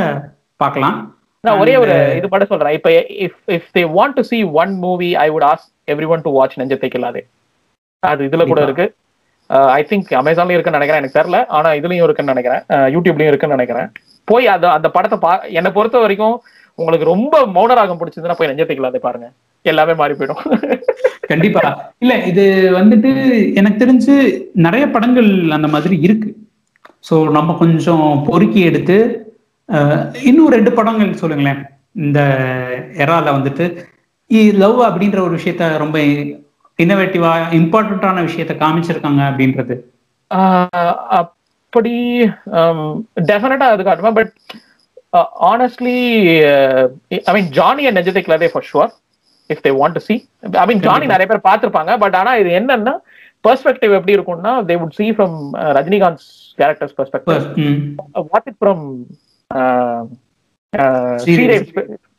பார்க்கலாம். 0.63 0.97
நான் 1.43 1.60
ஒரே 1.62 1.73
ஒரு 1.84 1.93
இது 2.17 2.27
மட்டும் 2.32 2.51
சொல்றேன். 2.51 2.75
இப்ப 2.77 2.89
if 3.25 3.39
if 3.56 3.69
they 3.77 3.84
want 3.95 4.15
to 4.17 4.23
see 4.32 4.41
one 4.62 4.73
movie 4.84 5.10
I 5.23 5.27
would 5.36 5.45
ask 5.51 5.69
everyone 6.13 6.23
to 6.25 6.32
watch 6.36 6.58
Nenjathai 6.62 6.89
Killathe 6.95 7.21
அது 8.04 8.27
இதுல 8.27 8.45
கூட 8.51 8.62
இருக்கு. 8.67 8.86
ஐ 9.77 9.82
திங்க் 9.89 10.12
அமேசான்லயும் 10.19 10.58
இருக்குன்னு 10.58 10.80
நினைக்கிறேன். 10.80 11.01
எனக்கு 11.04 11.17
தெரியல. 11.19 11.39
ஆனா 11.58 11.69
இதுலயும் 11.80 12.06
இருக்குன்னு 12.08 12.34
நினைக்கிறேன். 12.34 12.62
யூடியூப்லயும் 12.95 13.32
இருக்குன்னு 13.32 13.58
நினைக்கிறேன். 13.58 13.89
போய் 14.32 14.51
அந்த 14.56 14.67
அந்த 14.77 14.88
படத்தை 14.97 15.17
பா 15.25 15.32
என்னை 15.60 15.71
பொறுத்த 15.77 16.04
வரைக்கும் 16.04 16.36
உங்களுக்கு 16.80 17.10
ரொம்ப 17.13 17.41
மௌனராகம் 17.56 17.99
பிடிச்சதுன்னா 18.01 18.38
போய் 18.38 18.51
நெஞ்சத்தை 18.51 18.75
கில்லாதே 18.77 19.01
பாருங்க. 19.08 19.27
எல்லாமே 19.71 19.93
மாறி 20.01 20.13
போயிடும். 20.19 20.43
கண்டிப்பா. 21.32 21.62
இல்ல 22.04 22.13
இது 22.32 22.45
வந்துட்டு 22.80 23.10
எனக்கு 23.62 23.82
தெரிஞ்சு 23.84 24.13
நிறைய 24.67 24.86
படங்கள் 24.95 25.30
அந்த 25.58 25.67
மாதிரி 25.75 25.97
இருக்கு. 26.08 26.30
சோ 27.04 27.16
நம்ம 27.38 27.56
கொஞ்சம் 27.62 28.06
பொறுக்கி 28.30 28.62
எடுத்து 28.70 28.98
இன்னும் 30.30 30.54
ரெண்டு 30.56 30.72
படங்கள் 30.78 31.20
சொல்லுங்களேன். 31.22 31.62
இந்த 32.06 32.20
எரால 33.04 33.28
வந்துட்டு 33.38 33.66
லவ் 34.64 34.80
அப்படின்ற 34.88 35.20
ஒரு 35.28 35.34
விஷயத்த 35.40 35.64
ரொம்ப 35.84 35.98
இன்னோவேட்டிவா 36.80 37.32
இம்பார்ட்டன்டான 37.60 38.24
விஷயத்த 38.28 38.54
காமிச்சிருக்காங்க 38.64 39.22
அப்படின்றது. 39.30 39.76
அப்படி 41.20 41.94
டெஃபினட்டா 43.30 43.68
அது 43.74 43.84
காட்டுவேன் 43.88 44.18
but 44.20 44.34
honestly 45.52 45.98
I 47.30 47.34
mean 47.38 47.50
Johnny 47.60 47.86
and 47.88 48.00
Nenjathai 48.00 48.24
Killathe 48.28 48.50
for 48.54 48.68
sure 48.72 48.92
if 49.50 49.64
they 49.66 49.74
want 49.82 49.98
to 49.98 50.04
see 50.10 50.16
I 50.64 50.66
mean 50.72 50.84
Johnny 50.88 51.06
நிறைய 51.14 51.28
பேர் 51.32 51.48
பார்த்திருப்பாங்க. 51.50 51.92
பட் 52.04 52.18
ஆனா 52.22 52.34
இது 52.42 52.52
என்னன்னா 52.60 52.96
பெர்ஸ்பெக்டிவ் 53.43 53.93
எப்படி 53.97 54.15
இருக்கும்னா 54.17 54.54
they 54.69 54.75
would 54.82 54.97
see 54.99 55.10
from 55.15 55.38
Rajinikanth 55.77 56.25
characters 56.58 56.95
perspective 56.97 57.45
what 58.32 58.47
it 58.51 58.60
from 58.62 58.84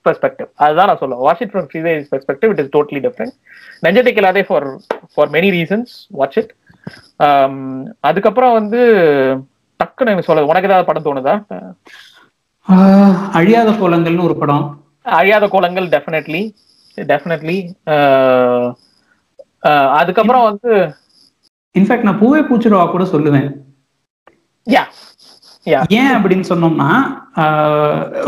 perspective 0.06 0.48
அதுதான் 0.64 0.88
நான் 0.90 1.00
சொல்லுவேன். 1.00 1.24
Watch 1.26 1.42
it 1.44 1.52
from 1.52 1.68
Sridevi 1.70 2.00
perspective 2.12 2.52
it 2.54 2.62
is 2.62 2.72
totally 2.76 3.00
different 3.06 3.34
Nenjathai 3.84 4.12
Killathe 4.18 4.42
for 4.48 4.66
for 5.14 5.30
many 5.36 5.50
reasons 5.56 5.92
watch 6.18 6.38
it 6.42 6.52
அதுக்கப்புறம் 8.08 8.56
வந்து 8.58 8.80
டக்குன்னு 9.80 10.12
எனக்கு 10.12 10.28
சொல்ல 10.28 10.50
உனக்கு 10.50 10.68
ஏதாவது 10.68 10.88
படம் 10.88 11.06
தோணுதா? 11.06 11.34
அழியாத 13.38 13.70
கோலங்கள்னு 13.80 14.26
ஒரு 14.28 14.36
படம். 14.42 14.64
அழியாத 15.18 15.44
கோலங்கள் 15.54 15.86
டெஃபினெட்லி 15.94 16.42
டெஃபினெட்லி 16.98 17.56
அதுக்கப்புறம் 20.00 20.46
வந்து 20.50 20.72
இன்ஃபேக்ட் 21.74 22.06
நான் 22.08 22.20
பூவே 22.22 22.40
பூச்சிருவா 22.48 22.84
கூட 22.94 23.04
சொல்லுவேன். 23.12 23.48
யா 24.66 24.82
யா 25.66 25.80
ஏன் 26.00 26.14
அப்படின்னு 26.16 26.46
சொன்னோம்னா 26.50 26.88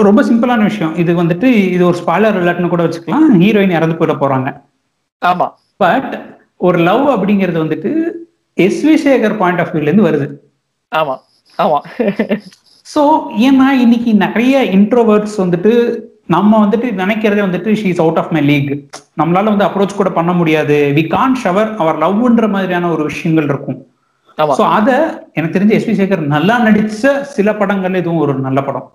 ரொம்ப 0.09 0.20
சிம்பிளான 0.28 0.62
விஷயம். 0.70 0.92
இது 1.02 1.12
வந்துட்டு 1.22 1.48
இது 1.76 1.83
ஒரு 1.90 1.98
ஸ்பாய்லர் 2.02 2.38
இல்லாட்டுன்னு 2.40 2.72
கூட 2.74 2.85
வச்சுக்கலாம். 2.87 3.26
ஹீரோயின் 3.42 3.76
இறந்து 3.78 3.98
போயிட 4.00 4.14
போறாங்க. 4.22 4.48
ஆமா. 5.22 5.46
பட் 5.83 6.12
ஒரு 6.66 6.78
லவ் 6.88 7.04
அப்படிங்கிறது 7.14 7.59
வந்துட்டு 7.64 7.92
S 8.57 8.83
we 8.87 8.94
Sekar 9.04 9.37
point 9.40 9.61
of 9.62 9.72
வியூல 9.74 9.90
இருந்து 9.90 10.09
வருது. 10.09 10.26
ஆமா. 10.92 11.14
ஆமா. 11.59 11.78
ஸோ 12.87 13.02
ஏன்னா 13.48 13.68
இன்னைக்கு 13.85 14.11
நிறைய 14.24 14.54
இன்ட்ரோவர்ட்ஸ் 14.78 15.37
வந்துட்டு 15.42 15.72
நம்ம 16.28 16.58
வந்துட்டு 16.64 16.88
நினைக்கிறதே 17.00 17.42
வந்துட்டு 17.44 17.70
she's 17.80 18.00
out 18.04 18.20
of 18.20 18.32
my 18.37 18.42
league 18.50 18.70
நம்மளால 19.20 19.50
வந்து 19.52 19.66
அப்ரோச் 19.66 19.98
கூட 19.98 20.10
பண்ண 20.18 20.32
முடியாது. 20.38 20.76
வி 20.96 21.02
கான் 21.14 21.34
ஷவர் 21.42 21.70
அவர் 21.82 21.98
லவ்ன்ற 22.04 22.46
மாதிரியான 22.54 22.90
ஒரு 22.94 23.02
விஷயங்கள் 23.10 23.48
இருக்கும். 23.52 23.78
ஸோ 24.58 24.62
அத 24.76 24.90
எனக்கு 25.38 25.56
தெரிஞ்ச 25.56 25.72
எஸ்வி 25.78 25.94
சேகர் 26.00 26.22
நல்லா 26.37 26.54
நடிச்ச 26.66 27.02
சில 27.37 27.48
படங்கள்ல 27.60 28.00
இதுவும் 28.02 28.22
ஒரு 28.24 28.32
நல்ல 28.46 28.60
படம். 28.68 28.87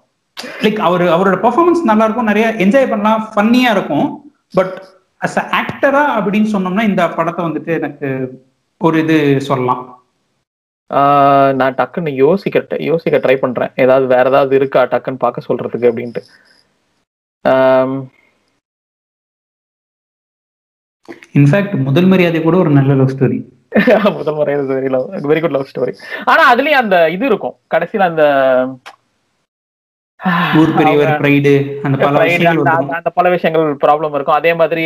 லைக் 0.63 0.79
அவர் 0.87 1.03
அவரோட 1.15 1.37
பெர்ஃபார்மன்ஸ் 1.45 1.83
நல்லா 1.91 2.05
இருக்கும். 2.07 2.29
நிறைய 2.31 2.47
என்ஜாய் 2.65 2.91
பண்ணலாம். 2.91 3.21
ஃபன்னியா 3.33 3.71
இருக்கும். 3.77 4.07
பட் 4.53 4.73
அஸ் 5.21 5.39
அ 5.41 5.45
ஆக்டரா 5.61 6.03
அப்படின்னு 6.17 6.49
சொன்னோம்னா 6.55 6.83
இந்த 6.91 7.03
படத்தை 7.17 7.41
வந்துட்டு 7.47 7.71
எனக்கு 7.79 8.09
ஒரு 8.81 8.97
இது 9.03 9.17
சொல்லலாம். 9.49 9.81
நான் 11.59 11.75
டக்குன்னு 11.79 12.11
யோசிக்க 12.25 12.77
யோசிக்க 12.91 13.17
ட்ரை 13.25 13.35
பண்றேன். 13.41 13.73
ஏதாவது 13.83 14.05
வேற 14.13 14.25
ஏதாவது 14.31 14.53
இருக்கா? 14.59 14.81
டக்குன்னு 14.93 15.23
பார்க்க 15.25 15.47
சொல்றதுக்கு 15.49 15.89
அப்படின்ட்டு. 15.91 16.21
இன்ஃபேக்ட் 21.35 21.75
முதல் 21.87 22.09
மரியாதை 22.11 22.39
கூட 22.41 22.57
ஒரு 22.57 22.71
நல்ல 22.77 22.99
லவ் 22.99 23.13
ஸ்டோரி 23.13 23.39
முதல் 24.15 24.35
முறை 24.35 24.53
very 24.69 24.89
love 24.93 25.03
very 25.25 25.41
good 25.41 25.55
love 25.55 25.69
story 25.71 25.93
ஆனா 26.25 26.43
அதுலயும் 26.51 26.81
அந்த 26.81 26.95
இது 27.15 27.25
இருக்கும். 27.27 27.55
கடைசியில 27.73 28.07
அந்த 28.11 28.23
ஊர் 30.59 30.71
பெரியவர் 30.77 31.11
பிரைடு 31.19 31.51
அந்த 31.85 31.97
பல 31.99 32.23
அந்த- 32.93 33.13
பல 33.17 33.27
விஷயங்கள் 33.29 33.67
ப்ராப்ளம் 33.83 34.15
இருக்கும். 34.15 34.39
அதே 34.39 34.51
மாதிரி 34.61 34.83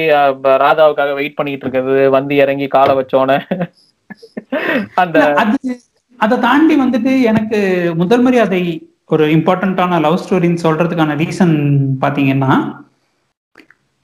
ராதாவுக்காக 0.63 1.13
வெயிட் 1.19 1.37
பண்ணிட்டு 1.37 1.65
இருக்கிறது 1.65 2.03
வந்து 2.17 2.33
இறங்கி 2.43 2.67
காலை 2.69 2.95
வச்சோன்னே 2.99 3.37
அந்த 5.03 5.17
அதை 6.19 6.35
தாண்டி 6.43 6.75
வந்துட்டு 6.81 7.13
எனக்கு 7.31 7.59
முதல் 8.01 8.23
மரியாதை 8.25 8.61
ஒரு 9.05 9.27
இம்பார்ட்டன்டான 9.27 9.99
லவ் 9.99 10.19
ஸ்டோரின்னு 10.29 10.63
சொல்றதுக்கான 10.63 11.15
ரீசன் 11.15 11.85
பாத்தீங்கன்னா 12.01 12.81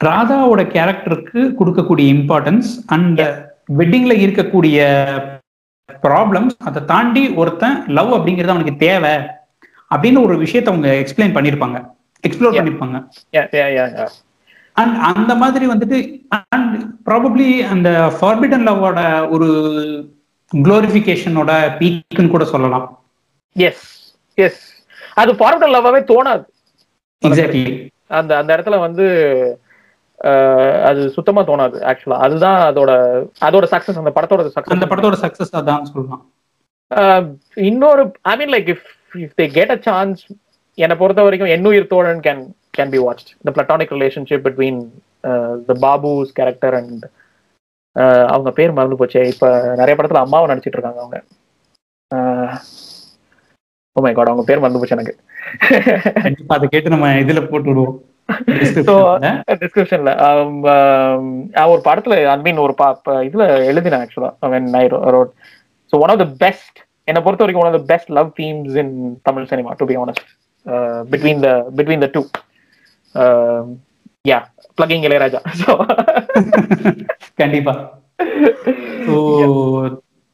ராதாவோட 0.03 0.61
கேரக்டருக்கு 0.75 1.55
கொடுக்கக்கூடிய 1.59 2.07
இம்பார்ட்டன்ஸ் 2.15 2.69
அண்ட் 2.85 3.19
வெட்டிங்ல 3.77 4.13
இருக்கக்கூடிய 4.25 4.77
ப்ராப்ளம்ஸ் 6.03 6.55
அதை 6.57 6.85
தாண்டி 6.85 7.29
ஒருத்தன் 7.29 7.85
லவ் 7.87 8.13
அப்படிங்கிறது 8.13 8.47
அவனுக்கு 8.47 8.75
தேவை 8.75 9.11
அப்படின்னு 9.95 10.23
ஒரு 10.23 10.37
விஷயத்தை 10.37 10.73
அவங்க 10.73 10.95
எக்ஸ்பிளைன் 10.95 11.35
பண்ணிருப்பாங்க. 11.35 11.91
எக்ஸ்ப்ளோர். 12.27 12.57
பண்ணிருப்பாங்க. 12.57 14.07
அண்ட் 14.73 14.95
அந்த 14.95 15.35
மாதிரி 15.35 15.67
வந்துட்டு 15.67 16.21
அண்ட் 16.49 16.83
ப்ராபப்ளி 17.05 17.59
அந்த 17.67 18.17
ஃபார்பிடன் 18.21 18.65
லவ்வோட 18.69 19.29
ஒரு 19.29 19.47
குளோரிஃபிகேஷனோட 20.53 21.51
பீக்குன்னு 21.79 22.27
கூட 22.27 22.45
சொல்லலாம். 22.45 23.03
எஸ் 23.53 24.15
எஸ் 24.33 24.78
அது 25.19 25.31
ஃபார்வர்ட் 25.37 25.75
லவ்வாவே 25.75 26.01
தோணாது. 26.11 26.43
அந்த 28.19 28.31
அந்த 28.39 28.51
இடத்துல 28.55 28.77
வந்து 28.85 29.05
அது 30.89 31.01
சுத்தமா 31.15 31.41
தோணாது 31.45 31.77
ஆக்சுவலா 31.89 32.19
அதுதான் 32.25 32.59
அதோட 32.69 32.91
அதோட 33.47 33.65
சக்சஸ் 33.73 34.01
அந்த 34.01 34.11
படத்தோட 34.15 34.41
அந்த 34.41 34.53
சக்சஸ் 34.55 34.91
படத்தோட 34.91 35.17
சக்சஸ் 35.23 35.53
அதான் 35.59 35.89
சொல்லலாம் 35.91 36.23
இன்னொரு 37.67 38.03
I 38.25 38.35
mean 38.39 38.53
like 38.55 38.69
if 38.73 38.87
if 39.15 39.35
they 39.39 39.47
get 39.57 39.71
a 39.71 39.79
chance 39.87 40.21
என்னை 40.77 40.95
பொறுத்த 40.97 41.25
வரைக்கும் 41.25 41.53
Ennuyir 41.55 41.91
Thozhan 41.91 42.21
can 42.25 42.43
can 42.73 42.91
be 42.91 42.99
watch 43.03 43.25
the 43.45 43.53
platonic 43.55 43.93
relationship 43.95 44.45
between 44.45 44.79
the 45.67 45.75
Babu's 45.81 46.35
character 46.35 46.77
and 46.79 47.05
அவங்க 48.29 48.49
பேர் 48.51 48.75
மறந்து 48.77 48.99
போச்சே. 48.99 49.21
இப்ப 49.33 49.45
நிறைய 49.79 49.95
படத்துல 49.95 50.23
அம்மாவை 50.23 50.47
நடிச்சிட்டு 50.49 50.77
இருக்காங்க 50.77 51.01
அவங்க. 51.03 51.17
ஓ 53.99 54.03
மை 54.05 54.13
காட் 54.13 54.31
அவங்க 54.31 54.45
பேர் 54.47 54.63
மறந்து 54.63 54.79
போச்சு 54.79 54.97
எனக்கு. 54.97 55.15
அதை 56.55 56.67
கேட்டு 56.73 56.93
நம்ம 56.95 57.11
இதுல 57.23 57.41
போட்டு 57.51 57.69
விடுவோம். 57.71 57.97
Description-ல. 58.57 59.29
டிஸ்கிரிப்ஷன்ல 59.61 60.11
ஒரு 61.71 61.81
படத்துல 61.87 62.17
ஐ 62.33 62.35
மீன் 62.47 62.63
ஒரு 62.65 62.73
இதுல 63.27 63.45
எழுதினேன் 63.69 64.03
ஆக்சுவலா 64.03 64.31
when 64.53 64.69
I 64.73 64.83
wrote 65.15 65.31
so 65.93 66.01
one 66.03 66.13
of 66.13 66.21
the 66.23 66.27
best 66.43 66.77
என்னை 67.07 67.21
பொறுத்த 67.25 67.43
வரைக்கும் 67.43 67.63
one 67.63 67.71
of 67.71 67.79
the 67.79 67.83
best 67.93 68.11
love 68.17 68.29
themes 68.39 68.77
in 68.83 68.93
Tamil 69.23 69.49
cinema 69.51 69.71
to 69.79 69.87
be 69.91 69.97
honest 70.03 70.29
between 71.11 71.41
the 71.45 71.49
between 71.77 72.05
the 72.05 72.09
two 72.11 72.21
யா 74.25 74.39
பிளகிங் 74.77 75.05
இளையராஜா. 75.07 75.39
ஸோ 75.61 75.71
கண்டிப்பா. 77.41 77.73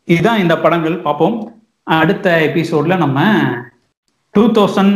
இதுதான் 0.08 0.42
இந்த 0.44 0.56
படங்கள். 0.64 0.96
பார்ப்போம். 1.00 1.38
அடுத்த 1.88 2.28
எபிசோட்ல 2.48 2.98
நம்ம 2.98 3.20
டூ 4.36 4.44
தௌசண்ட் 4.58 4.96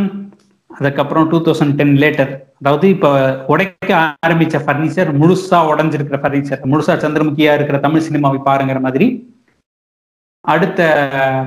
அதுக்கப்புறம் 0.70 1.26
டூ 1.30 1.38
தௌசண்ட் 1.46 1.76
டென் 1.78 1.96
லேட்டர் 2.02 2.32
அதாவது 2.60 2.86
இப்போ 2.94 3.10
உடைக்க 3.52 3.90
ஆரம்பிச்ச 4.26 4.56
ஃபர்னிச்சர் 4.64 5.10
முழுசா 5.20 5.58
உடைஞ்சிருக்கிற 5.70 6.18
ஃபர்னிச்சர் 6.22 6.62
முழுசா 6.72 6.94
சந்திரமுகியா 7.04 7.52
இருக்கிற 7.58 7.78
தமிழ் 7.86 8.06
சினிமாவை 8.08 8.40
பாருங்கிற 8.48 8.80
மாதிரி 8.86 9.08
அடுத்த 10.44 10.80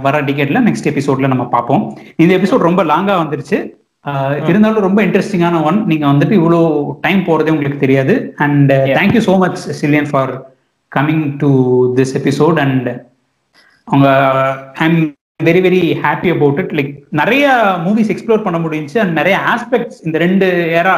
வர 0.01 0.15
டிக்கெட்ல 0.27 0.59
நெக்ஸ்ட் 0.65 0.89
எபிசோட்ல 0.91 1.29
நம்ம 1.31 1.45
பார்ப்போம். 1.53 1.83
இந்த 2.23 2.31
எபிசோட் 2.39 2.67
ரொம்ப 2.69 2.81
லாங்கா 2.91 3.13
வந்துருச்சு. 3.21 3.57
இருந்தாலும் 4.49 4.85
ரொம்ப 4.85 4.99
இன்ட்ரெஸ்டிங்கான 5.05 5.61
ஒன் 5.69 5.79
நீங்க 5.91 6.05
வந்துட்டு 6.11 6.35
இவ்வளோ 6.39 6.59
டைம் 7.01 7.21
போறதே 7.27 7.53
உங்களுக்கு 7.53 7.79
தெரியாது. 7.85 8.13
And 8.45 8.71
thank you 8.97 9.21
so 9.27 9.33
much 9.43 9.59
Sillian 9.81 10.09
for 10.11 10.33
coming 10.91 11.25
to 11.43 11.49
this 11.99 12.13
episode 12.19 12.59
and 12.65 12.89
அவங்க 13.87 14.09
I'm 14.87 14.99
very 15.47 15.61
very 15.65 15.81
happy 16.05 16.29
about 16.35 16.59
it 16.63 16.73
like 16.79 16.91
நிறைய 17.21 17.45
மூவிஸ் 17.85 18.11
எக்ஸ்ப்ளோர் 18.13 18.45
பண்ண 18.45 18.59
முடிஞ்சுச்சு. 18.65 18.99
அண்ட் 19.03 19.15
நிறைய 19.19 19.35
ஆஸ்பெக்ட்ஸ் 19.53 19.99
இந்த 20.07 20.17
ரெண்டு 20.25 20.47
ஏரா 20.79 20.95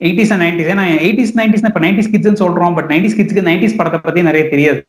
எயிட்டிஸ் 0.00 0.32
அண்ட் 0.34 0.44
நைன்டிஸ் 0.46 0.70
ஏன்னா 0.74 0.86
எயிட்டிஸ் 1.04 1.34
நைன்டிஸ் 1.40 1.64
இப்போ 1.70 1.82
நைன்டிஸ் 1.86 2.10
கிட்ஸ்னு 2.14 2.40
சொல்றோம். 2.44 2.74
பட் 2.78 2.90
நைன்டிஸ் 2.92 3.16
கிட்ஸ்க்கு 3.18 3.48
நைன்டிஸ் 3.50 3.78
படத்தை 3.80 4.00
பத்தி 4.06 4.22
நிறைய 4.30 4.44
தெரியாது. 4.54 4.80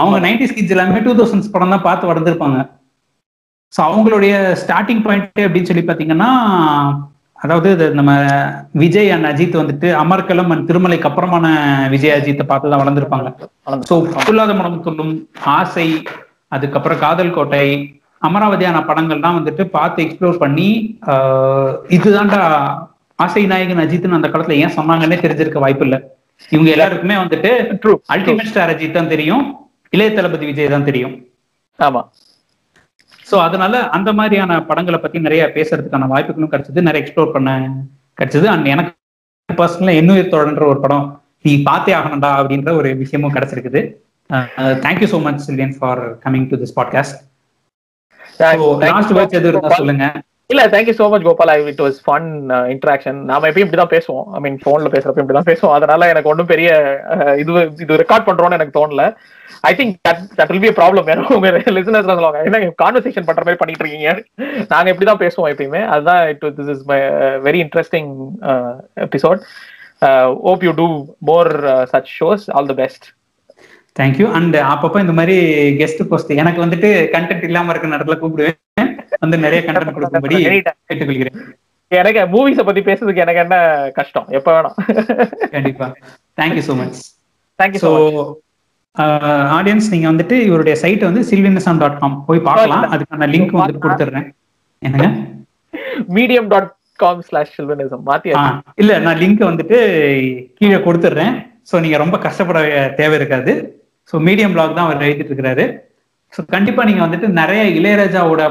அவங்க 0.00 0.18
நைன்டிஸ் 0.26 0.54
கிட்ஸ் 0.56 0.74
எல்லாமே 0.76 1.00
டூ 1.06 1.14
தௌசண்ட்ஸ் 1.20 1.52
படம் 1.54 1.74
தான் 1.74 1.86
பார்த்து 1.88 2.10
வளர்ந்துருப்பாங்க. 2.10 2.58
ஸோ 3.76 3.80
அவங்களுடைய 3.88 4.34
ஸ்டார்டிங் 4.62 5.02
பாயிண்ட் 5.06 5.40
அப்படின்னு 5.46 5.70
சொல்லி 5.70 5.84
பார்த்தீங்கன்னா 5.88 6.30
அதாவது 7.44 7.70
நம்ம 7.98 8.10
விஜய் 8.82 9.08
அண்ட் 9.14 9.28
அஜித் 9.30 9.56
வந்துட்டு 9.60 9.88
அமர்கலம் 10.02 10.50
அண்ட் 10.54 10.66
திருமலைக்கு 10.68 11.08
அப்புறமான 11.08 11.46
விஜய் 11.94 12.14
அஜித்தை 12.16 12.44
பார்த்து 12.50 12.70
தான் 12.72 12.82
வளர்ந்துருப்பாங்க. 12.82 13.28
ஸோ 13.88 13.94
புல்லாத 14.26 14.52
மனம் 14.58 14.84
சொல்லும் 14.88 15.14
ஆசை 15.56 15.86
அதுக்கப்புறம் 16.56 17.02
காதல் 17.04 17.34
கோட்டை 17.36 17.66
அமராவதியான 18.22 18.80
படங்கள்லாம் 18.88 19.38
வந்துட்டு 19.38 19.62
பார்த்து 19.76 20.04
எக்ஸ்ப்ளோர் 20.04 20.42
பண்ணி 20.44 20.68
இதுதான்டா 21.96 22.42
ஆசை 23.18 23.42
நாயகன் 23.52 23.82
அஜித்னு 23.84 24.18
அந்த 24.18 24.28
காலத்துல 24.32 24.58
ஏன் 24.64 24.76
சொன்னாங்கன்னே 24.78 25.18
தெரிஞ்சிருக்க 25.24 25.60
வாய்ப்பு 25.64 25.84
இல்லை 25.86 25.98
இவங்க 26.52 26.68
எல்லாருக்குமே 26.74 27.16
வந்துட்டு 27.22 27.50
அல்டிமேட் 28.14 28.50
ஸ்டார் 28.52 28.72
அஜித் 28.74 28.98
தான் 28.98 29.12
தெரியும் 29.14 29.44
இளைய 29.92 30.10
தளபதி 30.16 30.44
விஜய் 30.48 30.74
தான் 30.74 30.86
தெரியும். 30.88 31.14
ஆமா. 31.78 32.02
சோ 33.30 33.36
அதனால 33.46 33.74
அந்த 33.96 34.10
மாதிரியான 34.18 34.52
படங்களை 34.70 34.98
பத்தி 35.00 35.18
நிறைய 35.26 35.42
பேசுறதுக்கான 35.56 36.08
வாய்ப்புகளும் 36.12 36.52
கிடைச்சது 36.52 36.86
நிறைய 36.88 37.02
எக்ஸ்ப்ளோர் 37.04 37.34
பண்ண 37.34 37.50
கிடைச்சது. 38.18 38.46
அண்ட் 38.54 38.66
எனக்கு 38.74 38.92
பர்சனலா 39.48 39.94
இன்னுயிர் 40.00 40.32
தோழன்ற 40.34 40.64
ஒரு 40.72 40.80
படம் 40.84 41.06
நீ 41.46 41.52
பார்த்தே 41.68 41.92
ஆகணும்டா 41.98 42.30
அப்படின்ற 42.40 42.72
ஒரு 42.80 42.90
விஷயமும் 43.02 43.34
கிடைச்சிருக்குது. 43.36 43.82
Thank you 44.84 45.08
so 45.14 45.20
much 45.26 45.44
Sillian 45.48 45.74
for 45.78 46.02
coming 46.24 46.48
to 46.52 46.58
this 46.62 46.76
podcast 46.78 47.18
last 48.42 49.12
words 49.12 49.38
எது 49.40 49.48
இருந்தா 49.48 49.70
சொல்லுங்க. 49.74 50.06
இல்ல 50.50 50.62
thank you 50.68 50.94
so 50.98 51.08
much 51.10 51.22
Gopal 51.22 51.50
it 51.70 51.80
was 51.80 51.98
fun 52.06 52.26
interaction 52.72 53.18
நாம 53.28 53.46
எப்பயும் 53.48 53.66
இப்படிதான் 53.66 53.92
பேசுவோம். 53.92 54.26
ஐ 54.34 54.40
மீன் 54.40 54.58
போன்ல 54.64 54.88
பேசுறப்ப 54.88 55.22
இப்படிதான் 55.22 55.48
பேசுவோம். 55.50 55.74
அதனால 55.74 56.08
எனக்கு 56.08 56.30
ஒன்றும் 56.30 56.50
பெரிய 56.50 56.70
அஹ், 57.14 57.36
இது 57.36 57.52
இது 57.84 58.00
ரெக்கார்ட் 58.02 58.28
பண்றோம்னு 58.28 58.58
எனக்கு 58.58 58.78
தோணல. 58.78 59.04
I 59.62 59.72
think 59.74 59.94
that 60.38 60.50
will 60.50 60.64
be 60.66 60.72
problem 60.78 61.04
வேற 61.04 61.24
உங்க 61.36 61.48
லிசனர்ஸ் 61.76 62.10
சொல்லுவாங்க 62.10 62.40
என்ன 62.42 62.60
கான்வர்சேஷன் 62.82 63.28
பண்ற 63.28 63.42
மாதிரி 63.42 63.60
பண்ணிட்டு 63.60 63.84
இருக்கீங்க? 63.84 64.10
நாங்க 64.68 64.88
இப்படிதான் 64.92 65.22
பேசுவோம் 65.24 65.50
எப்பயுமே. 65.52 65.82
அதுதான் 65.86 66.22
it 66.28 66.44
this 66.58 66.70
is 66.70 66.84
my 66.86 66.98
very 67.46 67.60
interesting 67.64 68.10
episode 69.06 69.42
hope 70.50 70.64
you 70.64 70.72
do 70.74 70.88
more 71.24 71.50
such 71.92 72.12
shows 72.18 72.46
all 72.52 72.66
the 72.66 72.74
best 72.74 73.06
thank you 73.96 74.26
and 74.38 74.56
அப்பப்போ 74.72 74.98
இந்த 75.00 75.14
மாதிரி 75.18 75.34
கெஸ்ட் 75.80 76.02
போஸ்ட் 76.10 76.30
எனக்கு 76.42 76.60
வந்துட்டு 76.64 76.88
கண்டென்ட் 77.14 77.48
இல்லாம 77.48 77.72
இருக்க 77.72 77.92
நேரத்துல 77.94 78.16
கூப்பிடுவேன். 78.20 78.58
வந்து 79.24 79.38
நிறைய 79.38 79.60
கண்டென்ட் 79.66 79.96
கொடுக்கும்படி 79.96 80.36
கேட்டுக்கொள்கிறேன். 80.44 81.40
எனக்கு 81.90 82.20
மூவிஸ 82.34 82.62
பத்தி 82.66 82.82
பேசுறதுக்கு 82.86 83.24
எனக்கு 83.24 83.42
என்ன 83.44 83.56
கஷ்டம்? 83.98 84.28
எப்ப 84.38 84.48
வேணாம். 84.54 84.76
கண்டிப்பா. 85.56 85.86
Thank you 86.38 86.62
so 86.68 86.76
much 86.80 87.00
thank you 87.58 87.80
so 87.84 87.90
audience 89.56 89.90
நீங்க 89.92 90.06
வந்துட்டு 90.10 90.36
இவருடைய 90.48 90.74
சைட் 90.82 91.04
வந்து 91.08 91.22
சில்வினசம் 91.30 91.80
டாட் 91.82 91.98
காம் 92.00 92.16
போய் 92.28 92.44
பார்க்கலாம். 92.48 92.86
அதுக்கான 92.94 93.28
லிங்க் 93.34 93.54
வந்துட்டு 93.58 93.84
கொடுத்துட்றேன். 93.84 94.26
என்னங்க? 94.82 95.08
Medium 96.16 96.48
dot 96.52 96.70
com 96.98 97.22
slash 97.28 97.54
sylvanism 97.58 98.02
மாத்தி 98.08 98.32
ஆ, 98.40 98.42
இல்ல 98.82 98.98
நான் 99.06 99.20
லிங்க் 99.22 99.48
வந்துட்டு 99.50 99.78
கீழே 100.58 100.80
கொடுத்துட்றேன். 100.86 101.34
ஸோ 101.70 101.80
நீங்க 101.84 101.96
ரொம்ப 102.04 102.16
கஷ்டப்பட 102.26 102.58
தேவை 103.00 103.16
இருக்காது. 103.20 103.52
ஸோ 104.10 104.16
மீடியம் 104.26 104.54
பிளாக் 104.54 104.76
தான் 104.78 104.86
அவர் 104.88 105.06
எழுதிட்டு 105.06 105.30
இருக்கிறாரு. 105.32 105.64
ஸோ 106.34 106.40
கண்டிப்பா 106.54 106.82
நீங்க 106.88 107.02
வந்துட்டு 107.06 107.28
நிறைய 107.40 107.62
இளையராஜாவோட 107.78 108.42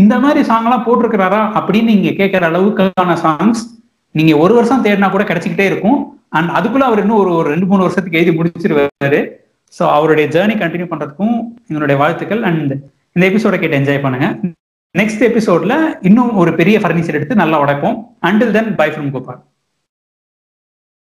இந்த 0.00 0.14
மாதிரி 0.24 0.40
சாங்லாம் 0.50 0.84
போட்டிருக்கிறாரா 0.86 1.40
அப்படின்னு 1.58 1.92
நீங்க 1.92 2.10
கேட்கற 2.20 2.44
அளவுக்கான 2.50 3.16
சாங்ஸ் 3.24 3.62
நீங்க 4.18 4.32
ஒரு 4.44 4.52
வருஷம் 4.58 4.84
தேடினா 4.86 5.08
கூட 5.12 5.24
கிடைச்சிக்கிட்டே 5.28 5.66
இருக்கும். 5.70 5.98
அண்ட் 6.38 6.50
அதுக்குள்ள 6.58 6.84
அவர் 6.88 7.02
இன்னும் 7.02 7.20
ஒரு 7.22 7.30
ஒரு 7.38 7.48
ரெண்டு 7.54 7.66
மூணு 7.70 7.84
வருஷத்துக்கு 7.86 8.18
எழுதி 8.20 8.32
முடிச்சிருவாரு. 8.38 9.20
ஸோ 9.74 9.82
அவருடைய 9.96 10.26
ஜேர்னி 10.34 10.56
கண்டினியூ 10.62 10.88
பண்றதுக்கும் 10.90 11.36
எங்களுடைய 11.68 11.96
வாழ்த்துக்கள். 12.02 12.42
அண்ட் 12.50 12.72
இந்த 13.16 13.24
எபிசோட 13.30 13.54
கேட்டு 13.62 13.78
என்ஜாய் 13.80 14.04
பண்ணுங்க. 14.04 14.28
நெக்ஸ்ட் 15.00 15.22
எபிசோட்ல 15.28 15.74
இன்னும் 16.08 16.32
ஒரு 16.42 16.50
பெரிய 16.60 16.78
ஃபர்னிச்சர் 16.82 17.18
எடுத்து 17.18 17.42
நல்லா 17.42 17.58
உடைப்போம். 17.64 17.96
Until 18.28 18.54
then 18.56 18.70
bye 18.80 18.88
from 18.94 19.10
Gopal 19.14 19.40